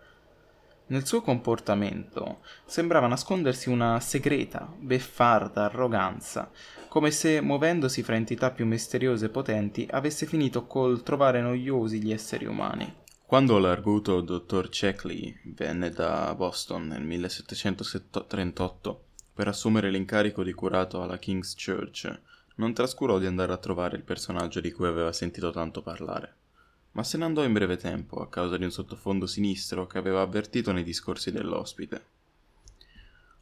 Nel 0.88 1.06
suo 1.06 1.22
comportamento 1.22 2.40
sembrava 2.66 3.06
nascondersi 3.06 3.70
una 3.70 3.98
segreta, 3.98 4.70
beffarda 4.78 5.64
arroganza, 5.64 6.50
come 6.88 7.10
se, 7.10 7.40
muovendosi 7.40 8.02
fra 8.02 8.16
entità 8.16 8.50
più 8.50 8.66
misteriose 8.66 9.24
e 9.24 9.30
potenti, 9.30 9.88
avesse 9.90 10.26
finito 10.26 10.66
col 10.66 11.02
trovare 11.02 11.40
noiosi 11.40 12.02
gli 12.02 12.12
esseri 12.12 12.44
umani. 12.44 12.99
Quando 13.30 13.60
l'arguto 13.60 14.22
dottor 14.22 14.70
Checkley 14.70 15.38
venne 15.54 15.90
da 15.90 16.34
Boston 16.34 16.88
nel 16.88 17.04
1738 17.04 19.04
per 19.32 19.46
assumere 19.46 19.88
l'incarico 19.88 20.42
di 20.42 20.52
curato 20.52 21.00
alla 21.00 21.16
King's 21.16 21.54
Church, 21.54 22.12
non 22.56 22.74
trascurò 22.74 23.20
di 23.20 23.26
andare 23.26 23.52
a 23.52 23.58
trovare 23.58 23.96
il 23.96 24.02
personaggio 24.02 24.58
di 24.58 24.72
cui 24.72 24.88
aveva 24.88 25.12
sentito 25.12 25.52
tanto 25.52 25.80
parlare. 25.80 26.34
Ma 26.90 27.04
se 27.04 27.18
ne 27.18 27.24
andò 27.24 27.44
in 27.44 27.52
breve 27.52 27.76
tempo 27.76 28.20
a 28.20 28.28
causa 28.28 28.56
di 28.56 28.64
un 28.64 28.72
sottofondo 28.72 29.28
sinistro 29.28 29.86
che 29.86 29.98
aveva 29.98 30.22
avvertito 30.22 30.72
nei 30.72 30.82
discorsi 30.82 31.30
dell'ospite. 31.30 32.04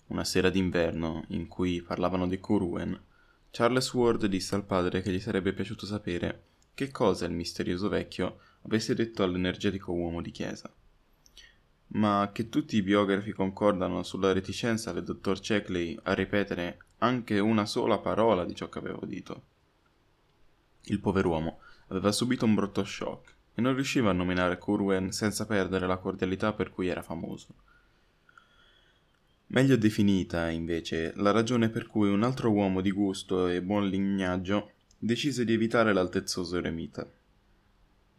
Una 0.08 0.24
sera 0.24 0.50
d'inverno, 0.50 1.24
in 1.28 1.48
cui 1.48 1.80
parlavano 1.80 2.28
di 2.28 2.38
Curwen, 2.38 3.04
Charles 3.50 3.90
Ward 3.94 4.26
disse 4.26 4.54
al 4.54 4.64
padre 4.64 5.00
che 5.00 5.10
gli 5.10 5.18
sarebbe 5.18 5.54
piaciuto 5.54 5.86
sapere 5.86 6.42
che 6.74 6.90
cosa 6.90 7.24
il 7.24 7.32
misterioso 7.32 7.88
vecchio 7.88 8.40
avesse 8.62 8.94
detto 8.94 9.22
all'energetico 9.22 9.92
uomo 9.92 10.20
di 10.20 10.30
chiesa. 10.30 10.72
Ma 11.88 12.30
che 12.32 12.48
tutti 12.48 12.76
i 12.76 12.82
biografi 12.82 13.32
concordano 13.32 14.02
sulla 14.02 14.32
reticenza 14.32 14.92
del 14.92 15.04
dottor 15.04 15.40
Ceckley 15.40 15.98
a 16.02 16.12
ripetere 16.12 16.78
anche 16.98 17.38
una 17.38 17.64
sola 17.64 17.98
parola 17.98 18.44
di 18.44 18.54
ciò 18.54 18.68
che 18.68 18.78
aveva 18.78 18.98
udito. 19.00 19.42
Il 20.84 21.00
pover'uomo 21.00 21.60
aveva 21.88 22.12
subito 22.12 22.44
un 22.44 22.54
brutto 22.54 22.84
shock 22.84 23.34
e 23.54 23.60
non 23.60 23.74
riusciva 23.74 24.10
a 24.10 24.14
nominare 24.14 24.58
Curwen 24.58 25.10
senza 25.12 25.46
perdere 25.46 25.86
la 25.86 25.96
cordialità 25.96 26.52
per 26.52 26.70
cui 26.70 26.88
era 26.88 27.02
famoso. 27.02 27.54
Meglio 29.50 29.76
definita, 29.76 30.50
invece, 30.50 31.12
la 31.16 31.30
ragione 31.30 31.70
per 31.70 31.86
cui 31.86 32.10
un 32.10 32.22
altro 32.22 32.50
uomo 32.50 32.82
di 32.82 32.90
gusto 32.90 33.48
e 33.48 33.62
buon 33.62 33.88
lignaggio 33.88 34.72
decise 34.98 35.44
di 35.44 35.54
evitare 35.54 35.92
l'altezzoso 35.94 36.58
eremita. 36.58 37.10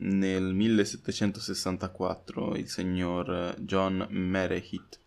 Nel 0.01 0.53
1764 0.53 2.55
il 2.55 2.69
signor 2.69 3.53
John 3.59 4.07
Merehit, 4.09 4.97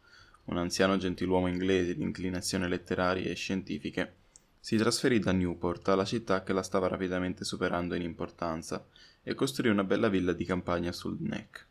un 0.45 0.59
anziano 0.59 0.99
gentiluomo 0.99 1.47
inglese 1.47 1.95
di 1.95 2.03
inclinazioni 2.03 2.69
letterarie 2.69 3.31
e 3.31 3.35
scientifiche, 3.35 4.17
si 4.61 4.77
trasferì 4.77 5.19
da 5.19 5.33
Newport 5.33 5.89
alla 5.89 6.05
città 6.05 6.43
che 6.43 6.53
la 6.53 6.63
stava 6.63 6.89
rapidamente 6.89 7.43
superando 7.43 7.95
in 7.95 8.03
importanza 8.03 8.87
e 9.23 9.33
costruì 9.33 9.71
una 9.71 9.83
bella 9.83 10.11
villa 10.11 10.35
di 10.35 10.45
campagna 10.45 10.93
sul 10.93 11.17
Neck, 11.21 11.67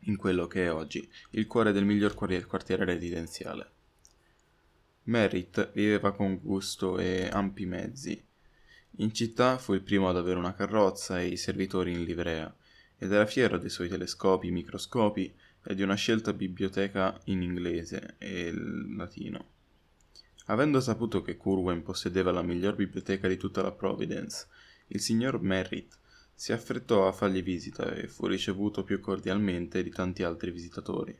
in 0.00 0.16
quello 0.16 0.46
che 0.46 0.66
è 0.66 0.72
oggi 0.72 1.10
il 1.30 1.46
cuore 1.46 1.72
del 1.72 1.86
miglior 1.86 2.12
quartiere 2.12 2.84
residenziale. 2.84 3.70
Merritt 5.04 5.72
viveva 5.72 6.12
con 6.12 6.38
gusto 6.42 6.98
e 6.98 7.30
ampi 7.32 7.64
mezzi 7.64 8.22
in 8.96 9.14
città 9.14 9.58
fu 9.58 9.72
il 9.72 9.82
primo 9.82 10.08
ad 10.08 10.16
avere 10.16 10.38
una 10.38 10.54
carrozza 10.54 11.20
e 11.20 11.28
i 11.28 11.36
servitori 11.36 11.92
in 11.92 12.04
livrea, 12.04 12.54
ed 12.98 13.12
era 13.12 13.26
fiero 13.26 13.58
dei 13.58 13.70
suoi 13.70 13.88
telescopi, 13.88 14.50
microscopi 14.50 15.34
e 15.64 15.74
di 15.74 15.82
una 15.82 15.94
scelta 15.94 16.32
biblioteca 16.32 17.18
in 17.24 17.42
inglese 17.42 18.14
e 18.18 18.52
latino. 18.96 19.46
Avendo 20.46 20.80
saputo 20.80 21.22
che 21.22 21.36
Curwen 21.36 21.82
possedeva 21.82 22.32
la 22.32 22.42
miglior 22.42 22.74
biblioteca 22.74 23.28
di 23.28 23.36
tutta 23.36 23.62
la 23.62 23.72
Providence, 23.72 24.46
il 24.88 25.00
signor 25.00 25.40
Merritt 25.40 25.96
si 26.34 26.52
affrettò 26.52 27.06
a 27.06 27.12
fargli 27.12 27.42
visita 27.42 27.92
e 27.94 28.08
fu 28.08 28.26
ricevuto 28.26 28.82
più 28.82 29.00
cordialmente 29.00 29.82
di 29.82 29.90
tanti 29.90 30.22
altri 30.22 30.50
visitatori. 30.50 31.16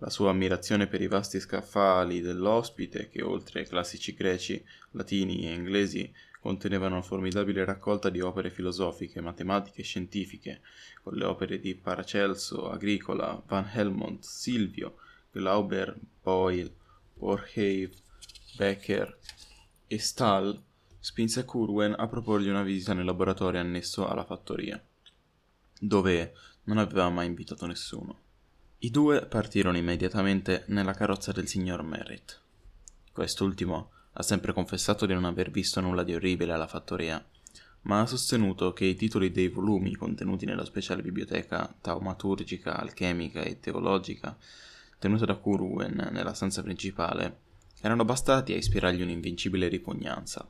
La 0.00 0.10
sua 0.10 0.30
ammirazione 0.30 0.86
per 0.86 1.00
i 1.00 1.08
vasti 1.08 1.40
scaffali 1.40 2.20
dell'ospite, 2.20 3.08
che 3.08 3.20
oltre 3.20 3.60
ai 3.60 3.66
classici 3.66 4.14
greci, 4.14 4.64
latini 4.92 5.48
e 5.48 5.52
inglesi 5.52 6.12
contenevano 6.40 6.94
una 6.94 7.02
formidabile 7.02 7.64
raccolta 7.64 8.08
di 8.08 8.20
opere 8.20 8.50
filosofiche, 8.50 9.20
matematiche 9.20 9.80
e 9.80 9.84
scientifiche, 9.84 10.60
con 11.02 11.14
le 11.14 11.24
opere 11.24 11.58
di 11.58 11.74
Paracelso, 11.74 12.70
Agricola, 12.70 13.42
Van 13.46 13.68
Helmont, 13.72 14.22
Silvio, 14.22 14.98
Glauber, 15.32 15.98
Boyle, 16.22 16.72
Borhave, 17.14 17.90
Becker 18.56 19.18
e 19.88 19.98
Stahl, 19.98 20.62
spinse 21.00 21.44
Curwen 21.44 21.94
a 21.98 22.06
proporgli 22.06 22.48
una 22.48 22.62
visita 22.62 22.92
nel 22.92 23.04
laboratorio 23.04 23.58
annesso 23.58 24.06
alla 24.06 24.24
fattoria, 24.24 24.80
dove 25.80 26.34
non 26.64 26.78
aveva 26.78 27.08
mai 27.08 27.26
invitato 27.26 27.66
nessuno. 27.66 28.26
I 28.80 28.92
due 28.92 29.26
partirono 29.26 29.76
immediatamente 29.76 30.62
nella 30.68 30.92
carrozza 30.92 31.32
del 31.32 31.48
signor 31.48 31.82
Merritt. 31.82 32.40
Quest'ultimo 33.10 33.90
ha 34.12 34.22
sempre 34.22 34.52
confessato 34.52 35.04
di 35.04 35.14
non 35.14 35.24
aver 35.24 35.50
visto 35.50 35.80
nulla 35.80 36.04
di 36.04 36.14
orribile 36.14 36.52
alla 36.52 36.68
fattoria, 36.68 37.20
ma 37.82 38.02
ha 38.02 38.06
sostenuto 38.06 38.72
che 38.72 38.84
i 38.84 38.94
titoli 38.94 39.32
dei 39.32 39.48
volumi 39.48 39.96
contenuti 39.96 40.46
nella 40.46 40.64
speciale 40.64 41.02
biblioteca 41.02 41.74
taumaturgica, 41.80 42.78
alchemica 42.78 43.40
e 43.40 43.58
teologica 43.58 44.38
tenuta 45.00 45.24
da 45.24 45.34
Kurwen 45.34 46.10
nella 46.12 46.34
stanza 46.34 46.62
principale 46.62 47.40
erano 47.80 48.04
bastati 48.04 48.52
a 48.52 48.56
ispirargli 48.56 49.02
un'invincibile 49.02 49.66
ripugnanza. 49.66 50.48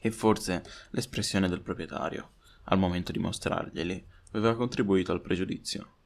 E 0.00 0.10
forse 0.10 0.64
l'espressione 0.92 1.50
del 1.50 1.60
proprietario, 1.60 2.30
al 2.64 2.78
momento 2.78 3.12
di 3.12 3.18
mostrarglieli, 3.18 4.06
aveva 4.30 4.56
contribuito 4.56 5.12
al 5.12 5.20
pregiudizio. 5.20 5.96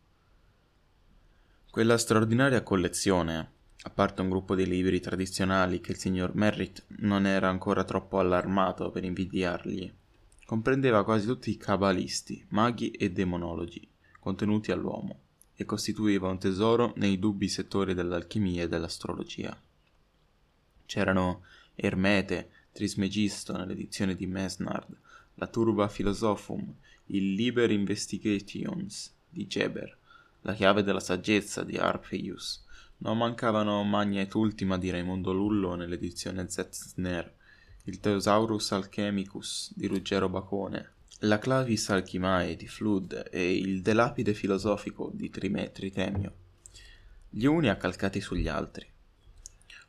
Quella 1.79 1.97
straordinaria 1.97 2.65
collezione, 2.65 3.53
a 3.83 3.91
parte 3.91 4.21
un 4.21 4.29
gruppo 4.29 4.57
di 4.57 4.67
libri 4.67 4.99
tradizionali 4.99 5.81
che 5.81 5.93
il 5.93 5.99
signor 5.99 6.35
Merritt 6.35 6.85
non 6.99 7.25
era 7.25 7.49
ancora 7.49 7.85
troppo 7.85 8.19
allarmato 8.19 8.91
per 8.91 9.05
invidiargli, 9.05 9.89
comprendeva 10.45 11.05
quasi 11.05 11.29
tutti 11.29 11.51
i 11.51 11.57
cabalisti, 11.57 12.45
maghi 12.49 12.91
e 12.91 13.13
demonologi 13.13 13.89
contenuti 14.19 14.73
all'uomo 14.73 15.21
e 15.55 15.65
costituiva 15.65 16.27
un 16.27 16.41
tesoro 16.41 16.95
nei 16.97 17.17
dubbi 17.17 17.47
settori 17.47 17.95
dell'alchimia 17.95 18.65
e 18.65 18.69
dell'astrologia. 18.69 19.57
C'erano 20.85 21.45
Ermete, 21.77 22.51
Trismegisto 22.73 23.57
nell'edizione 23.57 24.17
di 24.17 24.27
Mesnard, 24.27 24.99
la 25.35 25.47
Turba 25.47 25.87
Philosophum, 25.87 26.75
il 27.07 27.35
Liber 27.35 27.71
Investigations 27.71 29.15
di 29.29 29.47
Geber, 29.47 29.98
la 30.49 30.55
chiave 30.55 30.83
della 30.83 30.99
saggezza 30.99 31.63
di 31.63 31.77
Arpeius. 31.77 32.65
Non 32.99 33.19
mancavano 33.19 33.85
Magna 33.85 34.23
et 34.23 34.33
Ultima 34.33 34.79
di 34.79 34.89
Raimondo 34.89 35.31
Lullo 35.31 35.75
nell'edizione 35.75 36.49
Zetzner, 36.49 37.31
il 37.85 38.01
Thesaurus 38.01 38.73
Alchemicus 38.73 39.75
di 39.77 39.87
Ruggero 39.87 40.31
Bacone, 40.31 40.93
la 41.21 41.39
Clavis 41.39 41.91
Alchimae 41.91 42.57
di 42.57 42.67
Flood 42.67 43.29
e 43.31 43.57
il 43.57 43.83
De 43.83 43.93
Lapide 43.93 44.33
Filosofico 44.33 45.11
di 45.13 45.29
Trime- 45.29 45.71
Tritemio. 45.71 46.33
Gli 47.29 47.45
uni 47.45 47.69
accalcati 47.69 48.23
sugli 48.23 48.49
altri. 48.49 48.87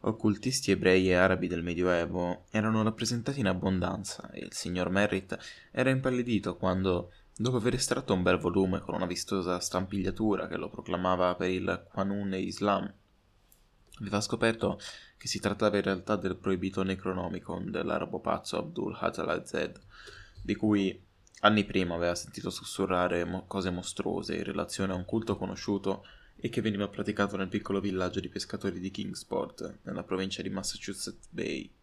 Occultisti 0.02 0.72
ebrei 0.72 1.10
e 1.10 1.14
arabi 1.14 1.48
del 1.48 1.64
Medioevo 1.64 2.46
erano 2.52 2.84
rappresentati 2.84 3.40
in 3.40 3.48
abbondanza 3.48 4.30
e 4.32 4.40
il 4.40 4.52
signor 4.54 4.90
Merritt 4.90 5.38
era 5.72 5.90
impallidito 5.90 6.58
quando, 6.58 7.12
dopo 7.42 7.56
aver 7.56 7.76
estratto 7.76 8.14
un 8.14 8.22
bel 8.22 8.38
volume 8.38 8.82
con 8.82 8.96
una 8.96 9.06
vistosa 9.06 9.62
stampigliatura 9.62 10.50
che 10.50 10.58
lo 10.58 10.68
proclamava 10.68 11.36
per 11.36 11.50
il 11.50 11.88
Qanun 11.90 12.34
e 12.34 12.42
Islam, 12.42 12.94
aveva 14.02 14.20
scoperto 14.20 14.78
che 15.18 15.30
si 15.30 15.40
trattava 15.40 15.78
in 15.78 15.84
realtà 15.84 16.18
del 16.18 16.36
proibito 16.36 16.84
Necronomicon 16.84 17.72
dell'arabo 17.72 18.20
pazzo 18.20 18.58
Abdul 18.58 18.94
Hazal 19.00 19.48
Zed, 19.48 19.80
di 20.44 20.54
cui 20.56 21.02
anni 21.40 21.64
prima 21.64 21.96
aveva 21.96 22.14
sentito 22.14 22.50
sussurrare 22.50 23.24
mo- 23.24 23.46
cose 23.46 23.70
mostruose 23.70 24.36
in 24.36 24.44
relazione 24.44 24.92
a 24.92 24.98
un 24.98 25.06
culto 25.06 25.38
conosciuto 25.38 26.04
e 26.36 26.50
che 26.50 26.60
veniva 26.60 26.90
praticato 26.90 27.38
nel 27.38 27.48
piccolo 27.48 27.80
villaggio 27.80 28.20
di 28.20 28.28
pescatori 28.28 28.82
di 28.82 28.92
Kingsport, 28.92 29.80
nella 29.84 30.04
provincia 30.04 30.42
di 30.42 30.50
Massachusetts 30.50 31.30
Bay. 31.30 31.74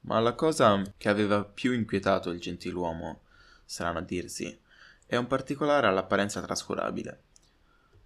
Ma 0.00 0.20
la 0.20 0.34
cosa 0.34 0.82
che 0.98 1.08
aveva 1.08 1.42
più 1.42 1.72
inquietato 1.72 2.28
il 2.28 2.38
gentiluomo, 2.38 3.22
strano 3.66 3.98
a 3.98 4.02
dirsi, 4.02 4.58
è 5.04 5.16
un 5.16 5.26
particolare 5.26 5.86
all'apparenza 5.86 6.40
trascurabile. 6.40 7.24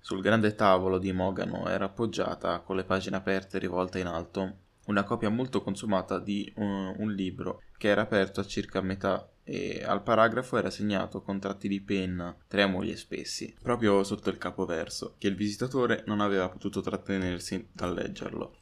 Sul 0.01 0.23
grande 0.23 0.55
tavolo 0.55 0.99
di 0.99 1.13
Mogano 1.13 1.69
era 1.69 1.85
appoggiata, 1.85 2.61
con 2.61 2.75
le 2.75 2.85
pagine 2.85 3.17
aperte 3.17 3.59
e 3.59 3.61
rivolte 3.61 4.01
in 4.01 4.07
alto, 4.07 4.57
una 4.87 5.05
copia 5.05 5.29
molto 5.29 5.63
consumata 5.63 6.19
di 6.19 6.51
un, 6.57 6.95
un 6.97 7.13
libro 7.13 7.63
che 7.77 7.89
era 7.89 8.03
aperto 8.03 8.41
a 8.41 8.47
circa 8.47 8.81
metà 8.81 9.31
e 9.45 9.83
al 9.85 10.03
paragrafo 10.03 10.57
era 10.57 10.71
segnato 10.71 11.23
con 11.23 11.41
tratti 11.41 11.69
di 11.69 11.81
penna 11.81 12.37
tremuli 12.47 12.91
e 12.91 12.97
spessi, 12.97 13.55
proprio 13.63 14.03
sotto 14.05 14.31
il 14.31 14.39
capoverso, 14.39 15.15
che 15.19 15.29
il 15.29 15.35
visitatore 15.35 16.03
non 16.07 16.21
aveva 16.21 16.49
potuto 16.49 16.81
trattenersi 16.81 17.69
dal 17.73 17.95
leggerlo. 17.95 18.57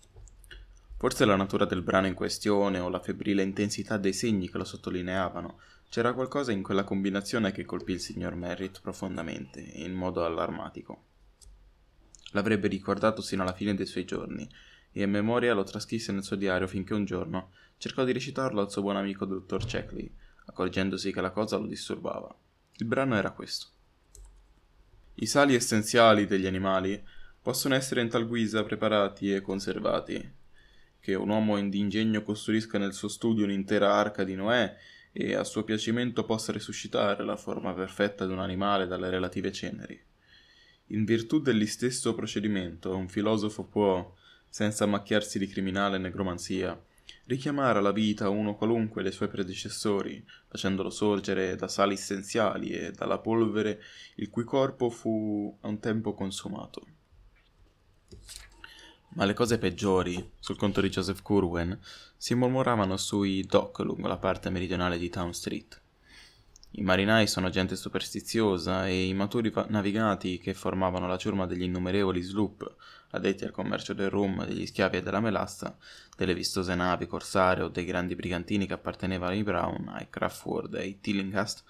Forse 0.97 1.25
la 1.25 1.37
natura 1.37 1.65
del 1.65 1.83
brano 1.83 2.09
in 2.09 2.15
questione 2.15 2.79
o 2.81 2.89
la 2.89 3.01
febbrile 3.01 3.43
intensità 3.43 3.99
dei 3.99 4.13
segni 4.13 4.51
che 4.51 4.59
lo 4.59 4.65
sottolineavano, 4.65 5.61
c'era 5.89 6.13
qualcosa 6.13 6.53
in 6.53 6.63
quella 6.63 6.85
combinazione 6.85 7.51
che 7.51 7.65
colpì 7.65 7.93
il 7.93 8.01
signor 8.01 8.35
Merritt 8.35 8.81
profondamente, 8.81 9.61
in 9.61 9.95
modo 9.95 10.25
allarmatico. 10.25 11.05
L'avrebbe 12.33 12.69
ricordato 12.69 13.23
sino 13.23 13.43
alla 13.43 13.55
fine 13.55 13.75
dei 13.75 13.87
suoi 13.87 14.05
giorni, 14.05 14.49
e 14.93 15.03
a 15.03 15.07
memoria 15.07 15.55
lo 15.55 15.65
trascrisse 15.65 16.13
nel 16.13 16.25
suo 16.25 16.37
diario 16.37 16.67
finché 16.67 16.93
un 16.93 17.05
giorno 17.05 17.53
cercò 17.79 18.05
di 18.05 18.13
recitarlo 18.13 18.61
al 18.61 18.71
suo 18.71 18.83
buon 18.83 18.97
amico 18.97 19.25
dottor 19.25 19.65
Checkley, 19.65 20.13
accorgendosi 20.47 21.13
che 21.13 21.21
la 21.21 21.31
cosa 21.31 21.57
lo 21.57 21.67
disturbava. 21.67 22.35
Il 22.77 22.87
brano 22.87 23.17
era 23.17 23.33
questo. 23.33 23.69
I 25.15 25.27
sali 25.27 25.55
essenziali 25.55 26.27
degli 26.27 26.47
animali 26.47 27.03
possono 27.41 27.75
essere 27.75 28.03
in 28.03 28.09
tal 28.09 28.27
guisa 28.27 28.63
preparati 28.63 29.33
e 29.33 29.41
conservati, 29.41 30.37
che 31.01 31.15
un 31.15 31.29
uomo 31.31 31.61
d'ingegno 31.61 32.23
costruisca 32.23 32.77
nel 32.79 32.93
suo 32.93 33.09
studio 33.09 33.45
un'intera 33.45 33.95
arca 33.95 34.25
di 34.25 34.35
Noè 34.35 34.77
e 35.21 35.35
a 35.35 35.43
suo 35.43 35.65
piacimento 35.65 36.23
possa 36.23 36.53
risuscitare 36.53 37.25
la 37.25 37.37
forma 37.37 37.75
perfetta 37.75 38.25
di 38.25 38.33
un 38.33 38.39
animale 38.39 38.87
dalle 38.87 39.11
relative 39.11 39.51
ceneri. 39.51 40.01
In 40.91 41.05
virtù 41.05 41.41
dell'istesso 41.41 42.15
procedimento, 42.15 42.97
un 42.97 43.09
filosofo 43.09 43.65
può, 43.65 44.15
senza 44.49 44.87
macchiarsi 44.87 45.41
di 45.41 45.49
criminale 45.49 45.99
negromanzia, 45.99 46.81
richiamare 47.25 47.81
alla 47.81 47.91
vita 47.91 48.29
uno 48.29 48.55
qualunque 48.55 49.03
dei 49.03 49.11
suoi 49.11 49.27
predecessori, 49.27 50.25
facendolo 50.47 50.89
sorgere 50.89 51.57
da 51.57 51.67
sali 51.67 51.95
essenziali 51.95 52.69
e 52.71 52.93
dalla 52.93 53.19
polvere 53.19 53.83
il 54.17 54.31
cui 54.31 54.45
corpo 54.45 54.89
fu 54.89 55.59
a 55.63 55.67
un 55.67 55.81
tempo 55.81 56.15
consumato. 56.15 56.87
Ma 59.19 59.25
le 59.25 59.35
cose 59.35 59.59
peggiori, 59.59 60.31
sul 60.39 60.57
conto 60.57 60.81
di 60.81 60.91
Joseph 60.91 61.23
Curwen, 61.23 61.77
si 62.17 62.35
mormoravano 62.35 62.97
sui 62.97 63.43
dock 63.43 63.81
lungo 63.81 64.07
la 64.07 64.17
parte 64.17 64.49
meridionale 64.49 64.97
di 64.97 65.09
Town 65.09 65.35
Street. 65.35 65.81
I 66.71 66.83
marinai 66.83 67.27
sono 67.27 67.51
gente 67.51 67.75
superstiziosa 67.75 68.87
e 68.87 69.09
i 69.09 69.15
maturi 69.15 69.53
navigati 69.71 70.39
che 70.39 70.55
formavano 70.55 71.09
la 71.09 71.17
ciurma 71.17 71.47
degli 71.47 71.65
innumerevoli 71.65 72.23
sloop 72.23 72.77
addetti 73.11 73.43
al 73.43 73.51
commercio 73.51 73.93
del 73.93 74.09
rum, 74.09 74.47
degli 74.47 74.67
schiavi 74.67 74.99
e 74.99 75.03
della 75.03 75.19
melassa, 75.19 75.77
delle 76.17 76.33
vistose 76.33 76.77
navi 76.77 77.09
corsare 77.09 77.63
o 77.63 77.69
dei 77.69 77.87
grandi 77.87 78.15
brigantini 78.15 78.69
che 78.69 78.75
appartenevano 78.75 79.33
ai 79.33 79.43
Brown, 79.43 79.89
ai 79.89 80.09
Craftworth 80.09 80.77
e 80.77 80.79
ai 80.79 81.01
Tillinghast, 81.01 81.65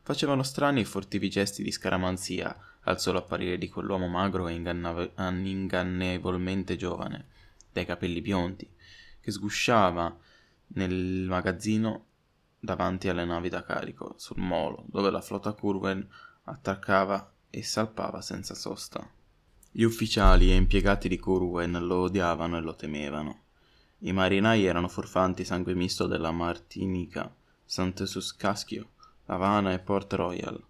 facevano 0.00 0.42
strani 0.42 0.80
e 0.80 0.86
furtivi 0.86 1.28
gesti 1.28 1.62
di 1.62 1.70
scaramanzia 1.70 2.56
al 2.84 3.00
solo 3.00 3.18
apparire 3.18 3.58
di 3.58 3.68
quell'uomo 3.68 4.08
magro 4.08 4.48
e 4.48 4.54
ingannevolmente 4.54 6.76
giovane, 6.76 7.26
dai 7.72 7.84
capelli 7.84 8.20
biondi, 8.20 8.68
che 9.20 9.30
sgusciava 9.30 10.16
nel 10.68 11.26
magazzino 11.26 12.06
davanti 12.58 13.08
alle 13.08 13.24
navi 13.24 13.48
da 13.48 13.62
carico, 13.62 14.14
sul 14.16 14.38
molo, 14.38 14.84
dove 14.86 15.10
la 15.10 15.20
flotta 15.20 15.52
Curwen 15.52 16.06
attraccava 16.44 17.32
e 17.50 17.62
salpava 17.62 18.20
senza 18.20 18.54
sosta. 18.54 19.06
Gli 19.70 19.82
ufficiali 19.82 20.50
e 20.50 20.54
impiegati 20.54 21.08
di 21.08 21.18
Curwen 21.18 21.84
lo 21.84 22.02
odiavano 22.02 22.56
e 22.56 22.60
lo 22.60 22.74
temevano. 22.74 23.40
I 23.98 24.12
marinai 24.12 24.64
erano 24.64 24.88
furfanti 24.88 25.44
sangue 25.44 25.74
misto 25.74 26.06
della 26.06 26.30
Martinica, 26.30 27.32
Sant'Esuscaschio, 27.64 28.90
Havana 29.26 29.72
e 29.72 29.78
Port 29.78 30.12
Royal. 30.12 30.62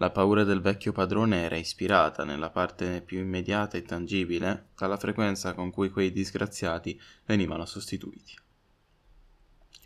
La 0.00 0.10
paura 0.10 0.44
del 0.44 0.60
vecchio 0.60 0.92
padrone 0.92 1.42
era 1.42 1.56
ispirata, 1.56 2.22
nella 2.22 2.50
parte 2.50 3.02
più 3.02 3.18
immediata 3.18 3.76
e 3.76 3.82
tangibile, 3.82 4.68
dalla 4.76 4.96
frequenza 4.96 5.54
con 5.54 5.72
cui 5.72 5.90
quei 5.90 6.12
disgraziati 6.12 7.00
venivano 7.26 7.66
sostituiti. 7.66 8.38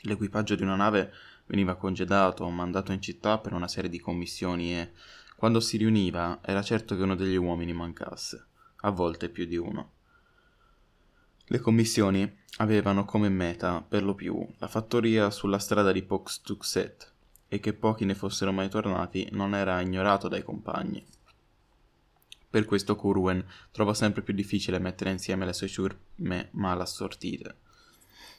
L'equipaggio 0.03 0.55
di 0.55 0.65
una 0.65 0.77
nave 0.77 1.11
veniva 1.47 1.77
congedato 1.77 2.45
o 2.45 2.51
mandato 2.51 2.93
in 2.93 3.01
città 3.01 3.39
per 3.39 3.55
una 3.55 3.69
serie 3.69 3.89
di 3.89 4.01
commissioni 4.01 4.79
e, 4.79 4.93
quando 5.35 5.61
si 5.61 5.79
riuniva, 5.79 6.41
era 6.43 6.61
certo 6.61 6.95
che 6.95 7.05
uno 7.05 7.15
degli 7.15 7.37
uomini 7.37 7.73
mancasse, 7.73 8.47
a 8.83 8.91
volte 8.91 9.31
più 9.31 9.47
di 9.47 9.57
uno. 9.57 9.93
Le 11.47 11.59
commissioni 11.59 12.41
avevano 12.59 13.07
come 13.07 13.31
meta, 13.31 13.81
per 13.81 14.03
lo 14.03 14.15
più, 14.15 14.47
la 14.59 14.69
fattoria 14.69 15.31
sulla 15.31 15.59
strada 15.59 15.91
di 15.91 16.03
Poxtuxet, 16.03 17.12
e 17.53 17.61
che 17.61 17.75
pochi 17.75 18.07
ne 18.07 18.15
fossero 18.15 18.51
mai 18.51 18.71
tornati 18.71 19.29
non 19.33 19.55
era 19.55 19.79
ignorato 19.83 20.27
dai 20.27 20.43
compagni. 20.43 21.05
Per 22.49 22.65
questo 22.65 22.97
Curwen 22.97 23.45
trovò 23.71 23.93
sempre 23.93 24.23
più 24.23 24.33
difficile 24.33 24.79
mettere 24.79 25.11
insieme 25.11 25.45
le 25.45 25.53
sue 25.53 25.69
ciurme 25.69 26.49
mal 26.53 26.81
assortite. 26.81 27.57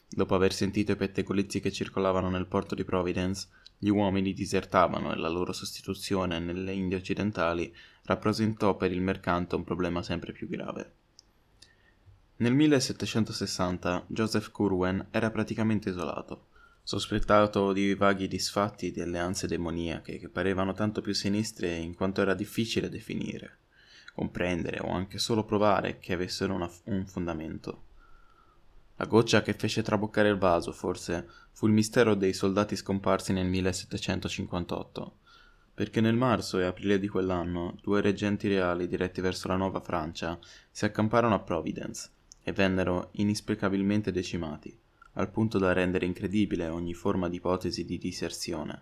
Dopo 0.09 0.33
aver 0.33 0.51
sentito 0.51 0.93
i 0.93 0.95
pettegolezzi 0.95 1.59
che 1.59 1.71
circolavano 1.71 2.31
nel 2.31 2.47
porto 2.47 2.73
di 2.73 2.83
Providence, 2.83 3.49
gli 3.77 3.89
uomini 3.89 4.33
disertavano 4.33 5.13
e 5.13 5.17
la 5.17 5.29
loro 5.29 5.53
sostituzione 5.53 6.39
nelle 6.39 6.73
Indie 6.73 6.97
occidentali 6.97 7.71
rappresentò 8.05 8.75
per 8.75 8.91
il 8.91 9.01
mercante 9.01 9.53
un 9.53 9.63
problema 9.63 10.01
sempre 10.01 10.31
più 10.31 10.49
grave. 10.49 10.93
Nel 12.37 12.53
1760 12.55 14.05
Joseph 14.07 14.49
Curwen 14.49 15.09
era 15.11 15.29
praticamente 15.29 15.89
isolato, 15.89 16.47
sospettato 16.85 17.71
di 17.71 17.95
vaghi 17.95 18.27
disfatti 18.27 18.91
di 18.91 18.99
alleanze 18.99 19.47
demoniache 19.47 20.17
che 20.19 20.27
parevano 20.27 20.73
tanto 20.73 20.99
più 20.99 21.13
sinistre 21.13 21.73
in 21.75 21.95
quanto 21.95 22.19
era 22.19 22.33
difficile 22.33 22.89
definire, 22.89 23.59
comprendere 24.13 24.79
o 24.81 24.89
anche 24.89 25.17
solo 25.17 25.45
provare 25.45 25.97
che 25.99 26.11
avessero 26.11 26.53
una, 26.53 26.69
un 26.85 27.05
fondamento. 27.05 27.83
La 28.97 29.05
goccia 29.05 29.41
che 29.41 29.53
fece 29.53 29.81
traboccare 29.81 30.27
il 30.27 30.37
vaso, 30.37 30.73
forse, 30.73 31.25
fu 31.51 31.67
il 31.67 31.73
mistero 31.73 32.15
dei 32.15 32.33
soldati 32.33 32.75
scomparsi 32.75 33.31
nel 33.31 33.47
1758, 33.47 35.17
perché 35.73 36.01
nel 36.01 36.15
marzo 36.15 36.59
e 36.59 36.65
aprile 36.65 36.99
di 36.99 37.07
quell'anno 37.07 37.77
due 37.81 38.01
reggenti 38.01 38.49
reali 38.49 38.87
diretti 38.87 39.21
verso 39.21 39.47
la 39.47 39.55
Nuova 39.55 39.79
Francia 39.79 40.37
si 40.69 40.83
accamparono 40.83 41.33
a 41.33 41.39
Providence 41.39 42.09
e 42.43 42.51
vennero 42.51 43.09
inesplicabilmente 43.13 44.11
decimati, 44.11 44.77
al 45.13 45.29
punto 45.29 45.57
da 45.57 45.73
rendere 45.73 46.05
incredibile 46.05 46.67
ogni 46.67 46.93
forma 46.93 47.29
di 47.29 47.37
ipotesi 47.37 47.85
di 47.85 47.97
diserzione. 47.97 48.81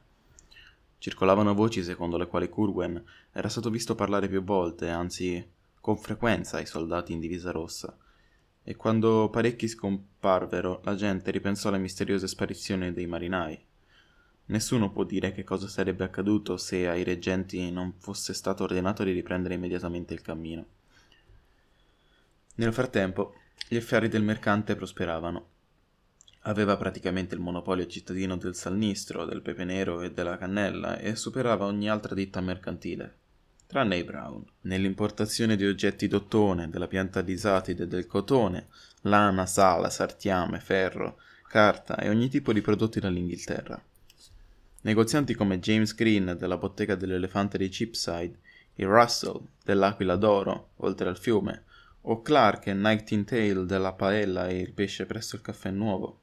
Circolavano 0.97 1.53
voci 1.53 1.83
secondo 1.83 2.17
le 2.17 2.27
quali 2.27 2.47
Curwen 2.47 3.03
era 3.31 3.49
stato 3.49 3.69
visto 3.69 3.95
parlare 3.95 4.27
più 4.27 4.43
volte, 4.43 4.87
anzi 4.89 5.43
con 5.79 5.97
frequenza, 5.97 6.57
ai 6.57 6.65
soldati 6.67 7.11
in 7.11 7.19
divisa 7.19 7.51
rossa, 7.51 7.97
e 8.63 8.75
quando 8.75 9.29
parecchi 9.29 9.67
scomparvero 9.67 10.81
la 10.83 10.95
gente 10.95 11.31
ripensò 11.31 11.69
alle 11.69 11.79
misteriose 11.79 12.27
sparizioni 12.27 12.93
dei 12.93 13.07
marinai. 13.07 13.59
Nessuno 14.45 14.91
può 14.91 15.03
dire 15.03 15.31
che 15.31 15.43
cosa 15.43 15.67
sarebbe 15.67 16.03
accaduto 16.03 16.57
se 16.57 16.87
ai 16.87 17.03
reggenti 17.03 17.71
non 17.71 17.93
fosse 17.97 18.33
stato 18.33 18.63
ordinato 18.63 19.03
di 19.03 19.11
riprendere 19.11 19.55
immediatamente 19.55 20.13
il 20.13 20.21
cammino. 20.21 20.65
Nel 22.55 22.73
frattempo, 22.73 23.33
gli 23.67 23.77
affari 23.77 24.07
del 24.09 24.23
mercante 24.23 24.75
prosperavano. 24.75 25.50
Aveva 26.45 26.75
praticamente 26.77 27.35
il 27.35 27.41
monopolio 27.41 27.85
cittadino 27.85 28.35
del 28.35 28.55
salnistro, 28.55 29.25
del 29.25 29.41
pepe 29.41 29.63
nero 29.63 30.01
e 30.01 30.11
della 30.11 30.37
cannella 30.37 30.97
e 30.97 31.15
superava 31.15 31.65
ogni 31.65 31.89
altra 31.89 32.15
ditta 32.15 32.41
mercantile 32.41 33.19
tranne 33.71 33.95
i 33.95 34.03
Brown. 34.03 34.43
Nell'importazione 34.63 35.55
di 35.55 35.65
oggetti 35.65 36.09
d'ottone, 36.09 36.69
della 36.69 36.87
pianta 36.87 37.21
di 37.21 37.37
satide 37.37 37.83
e 37.83 37.87
del 37.87 38.05
cotone, 38.05 38.67
lana, 39.03 39.45
sala, 39.45 39.89
sartiame, 39.89 40.59
ferro, 40.59 41.19
carta 41.47 41.95
e 41.95 42.09
ogni 42.09 42.27
tipo 42.27 42.51
di 42.51 42.59
prodotti 42.59 42.99
dall'Inghilterra. 42.99 43.81
Negozianti 44.81 45.35
come 45.35 45.59
James 45.59 45.95
Green 45.95 46.35
della 46.37 46.57
bottega 46.57 46.95
dell'elefante 46.95 47.57
di 47.57 47.69
Cheapside, 47.69 48.39
il 48.75 48.87
Russell 48.87 49.39
dell'Aquila 49.63 50.17
d'Oro, 50.17 50.71
oltre 50.77 51.07
al 51.07 51.17
fiume, 51.17 51.63
o 52.01 52.21
Clark 52.21 52.67
e 52.67 52.73
Nightingale 52.73 53.65
della 53.65 53.93
paella 53.93 54.49
e 54.49 54.59
il 54.59 54.73
pesce 54.73 55.05
presso 55.05 55.37
il 55.37 55.41
caffè 55.41 55.71
nuovo. 55.71 56.19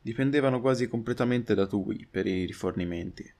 Dipendevano 0.00 0.60
quasi 0.60 0.88
completamente 0.88 1.54
da 1.54 1.66
Tui 1.66 2.06
per 2.10 2.26
i 2.26 2.46
rifornimenti. 2.46 3.30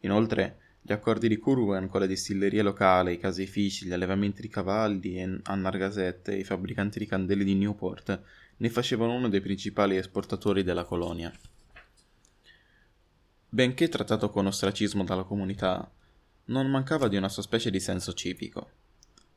Inoltre, 0.00 0.56
gli 0.82 0.92
accordi 0.92 1.28
di 1.28 1.36
Curwen 1.36 1.88
con 1.88 2.00
le 2.00 2.06
distillerie 2.06 2.62
locali, 2.62 3.12
i 3.12 3.18
caseifici, 3.18 3.86
gli 3.86 3.92
allevamenti 3.92 4.40
di 4.40 4.48
cavalli 4.48 5.20
a 5.20 5.54
Nargasette 5.54 6.32
e 6.32 6.38
i 6.38 6.44
fabbricanti 6.44 6.98
di 6.98 7.06
candele 7.06 7.44
di 7.44 7.54
Newport 7.54 8.22
ne 8.56 8.70
facevano 8.70 9.12
uno 9.12 9.28
dei 9.28 9.40
principali 9.40 9.96
esportatori 9.96 10.62
della 10.62 10.84
colonia. 10.84 11.30
Benché 13.48 13.88
trattato 13.88 14.30
con 14.30 14.46
ostracismo 14.46 15.04
dalla 15.04 15.24
comunità, 15.24 15.90
non 16.46 16.70
mancava 16.70 17.08
di 17.08 17.16
una 17.16 17.28
sua 17.28 17.42
specie 17.42 17.70
di 17.70 17.80
senso 17.80 18.12
civico. 18.12 18.70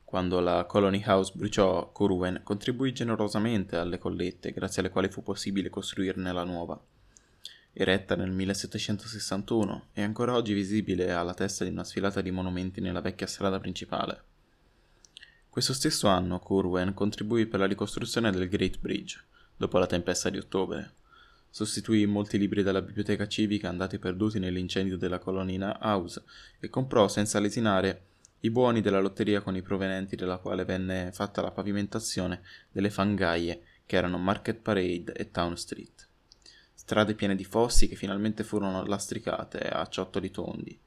Quando 0.04 0.40
la 0.40 0.64
Colony 0.64 1.02
House 1.04 1.32
bruciò, 1.34 1.90
Curwen 1.90 2.42
contribuì 2.44 2.92
generosamente 2.92 3.76
alle 3.76 3.98
collette, 3.98 4.52
grazie 4.52 4.80
alle 4.80 4.90
quali 4.90 5.08
fu 5.08 5.22
possibile 5.22 5.70
costruirne 5.70 6.32
la 6.32 6.44
nuova 6.44 6.80
eretta 7.76 8.14
nel 8.14 8.30
1761 8.30 9.88
e 9.94 10.02
ancora 10.02 10.34
oggi 10.34 10.54
visibile 10.54 11.12
alla 11.12 11.34
testa 11.34 11.64
di 11.64 11.70
una 11.70 11.82
sfilata 11.82 12.20
di 12.20 12.30
monumenti 12.30 12.80
nella 12.80 13.00
vecchia 13.00 13.26
strada 13.26 13.58
principale. 13.58 14.22
Questo 15.50 15.72
stesso 15.72 16.06
anno 16.06 16.38
Curwen 16.38 16.94
contribuì 16.94 17.46
per 17.46 17.58
la 17.58 17.66
ricostruzione 17.66 18.30
del 18.30 18.48
Great 18.48 18.78
Bridge, 18.78 19.20
dopo 19.56 19.78
la 19.78 19.86
tempesta 19.86 20.30
di 20.30 20.38
ottobre. 20.38 20.92
Sostituì 21.50 22.06
molti 22.06 22.38
libri 22.38 22.62
della 22.62 22.82
biblioteca 22.82 23.26
civica 23.26 23.68
andati 23.68 23.98
perduti 23.98 24.38
nell'incendio 24.38 24.96
della 24.96 25.18
Colonina 25.18 25.78
House 25.82 26.22
e 26.60 26.68
comprò 26.68 27.08
senza 27.08 27.40
lesinare 27.40 28.02
i 28.44 28.50
buoni 28.50 28.80
della 28.80 29.00
lotteria 29.00 29.42
con 29.42 29.56
i 29.56 29.62
provenienti 29.62 30.16
della 30.16 30.38
quale 30.38 30.64
venne 30.64 31.10
fatta 31.12 31.42
la 31.42 31.50
pavimentazione 31.50 32.40
delle 32.70 32.90
fangaie 32.90 33.62
che 33.84 33.96
erano 33.96 34.18
Market 34.18 34.60
Parade 34.60 35.12
e 35.12 35.30
Town 35.30 35.56
Street 35.56 36.08
strade 36.84 37.14
piene 37.14 37.34
di 37.34 37.44
fossi 37.44 37.88
che 37.88 37.96
finalmente 37.96 38.44
furono 38.44 38.84
lastricate 38.84 39.58
a 39.60 39.86
ciottoli 39.86 40.30
tondi, 40.30 40.78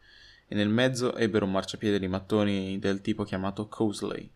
e 0.47 0.53
nel 0.53 0.69
mezzo 0.69 1.15
ebbero 1.15 1.45
un 1.45 1.51
marciapiede 1.51 1.97
di 1.97 2.07
mattoni 2.07 2.77
del 2.77 3.01
tipo 3.01 3.23
chiamato 3.23 3.67
Cosley. 3.67 4.29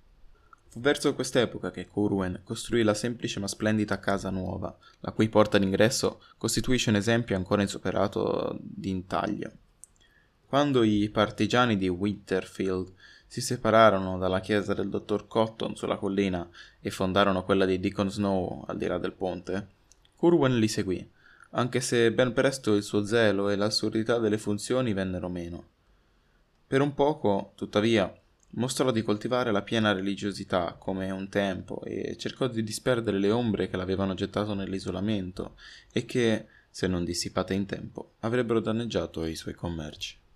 Fu 0.69 0.79
verso 0.79 1.13
quest'epoca 1.13 1.69
che 1.69 1.85
Curwen 1.85 2.41
costruì 2.43 2.81
la 2.81 2.95
semplice 2.95 3.39
ma 3.39 3.47
splendida 3.47 3.99
casa 3.99 4.31
nuova, 4.31 4.75
la 5.01 5.11
cui 5.11 5.29
porta 5.29 5.59
d'ingresso 5.59 6.19
costituisce 6.37 6.89
un 6.89 6.95
esempio 6.95 7.35
ancora 7.35 7.61
insuperato 7.61 8.57
di 8.59 8.89
intaglio. 8.89 9.51
Quando 10.47 10.81
i 10.81 11.09
partigiani 11.09 11.77
di 11.77 11.89
Winterfield 11.89 12.91
si 13.31 13.39
separarono 13.39 14.17
dalla 14.17 14.41
chiesa 14.41 14.73
del 14.73 14.89
dottor 14.89 15.25
Cotton 15.25 15.77
sulla 15.77 15.95
collina 15.95 16.45
e 16.81 16.89
fondarono 16.89 17.45
quella 17.45 17.63
di 17.63 17.79
Deacon 17.79 18.11
Snow 18.11 18.65
al 18.67 18.77
di 18.77 18.87
là 18.87 18.97
del 18.97 19.13
ponte, 19.13 19.67
Curwen 20.17 20.59
li 20.59 20.67
seguì 20.67 21.09
anche 21.51 21.79
se 21.79 22.11
ben 22.11 22.33
presto 22.33 22.75
il 22.75 22.83
suo 22.83 23.05
zelo 23.05 23.47
e 23.47 23.55
l'assurdità 23.55 24.17
delle 24.17 24.37
funzioni 24.37 24.91
vennero 24.91 25.29
meno. 25.29 25.65
Per 26.67 26.81
un 26.81 26.93
poco, 26.93 27.53
tuttavia, 27.55 28.13
mostrò 28.55 28.91
di 28.91 29.01
coltivare 29.01 29.53
la 29.53 29.61
piena 29.61 29.93
religiosità 29.93 30.75
come 30.77 31.09
un 31.09 31.29
tempo 31.29 31.81
e 31.85 32.17
cercò 32.17 32.47
di 32.47 32.63
disperdere 32.63 33.17
le 33.17 33.31
ombre 33.31 33.69
che 33.69 33.77
l'avevano 33.77 34.13
gettato 34.13 34.53
nell'isolamento 34.53 35.55
e 35.89 36.03
che, 36.03 36.47
se 36.69 36.87
non 36.87 37.05
dissipate 37.05 37.53
in 37.53 37.65
tempo, 37.65 38.15
avrebbero 38.19 38.59
danneggiato 38.59 39.23
i 39.23 39.35
suoi 39.37 39.53
commerci. 39.53 40.19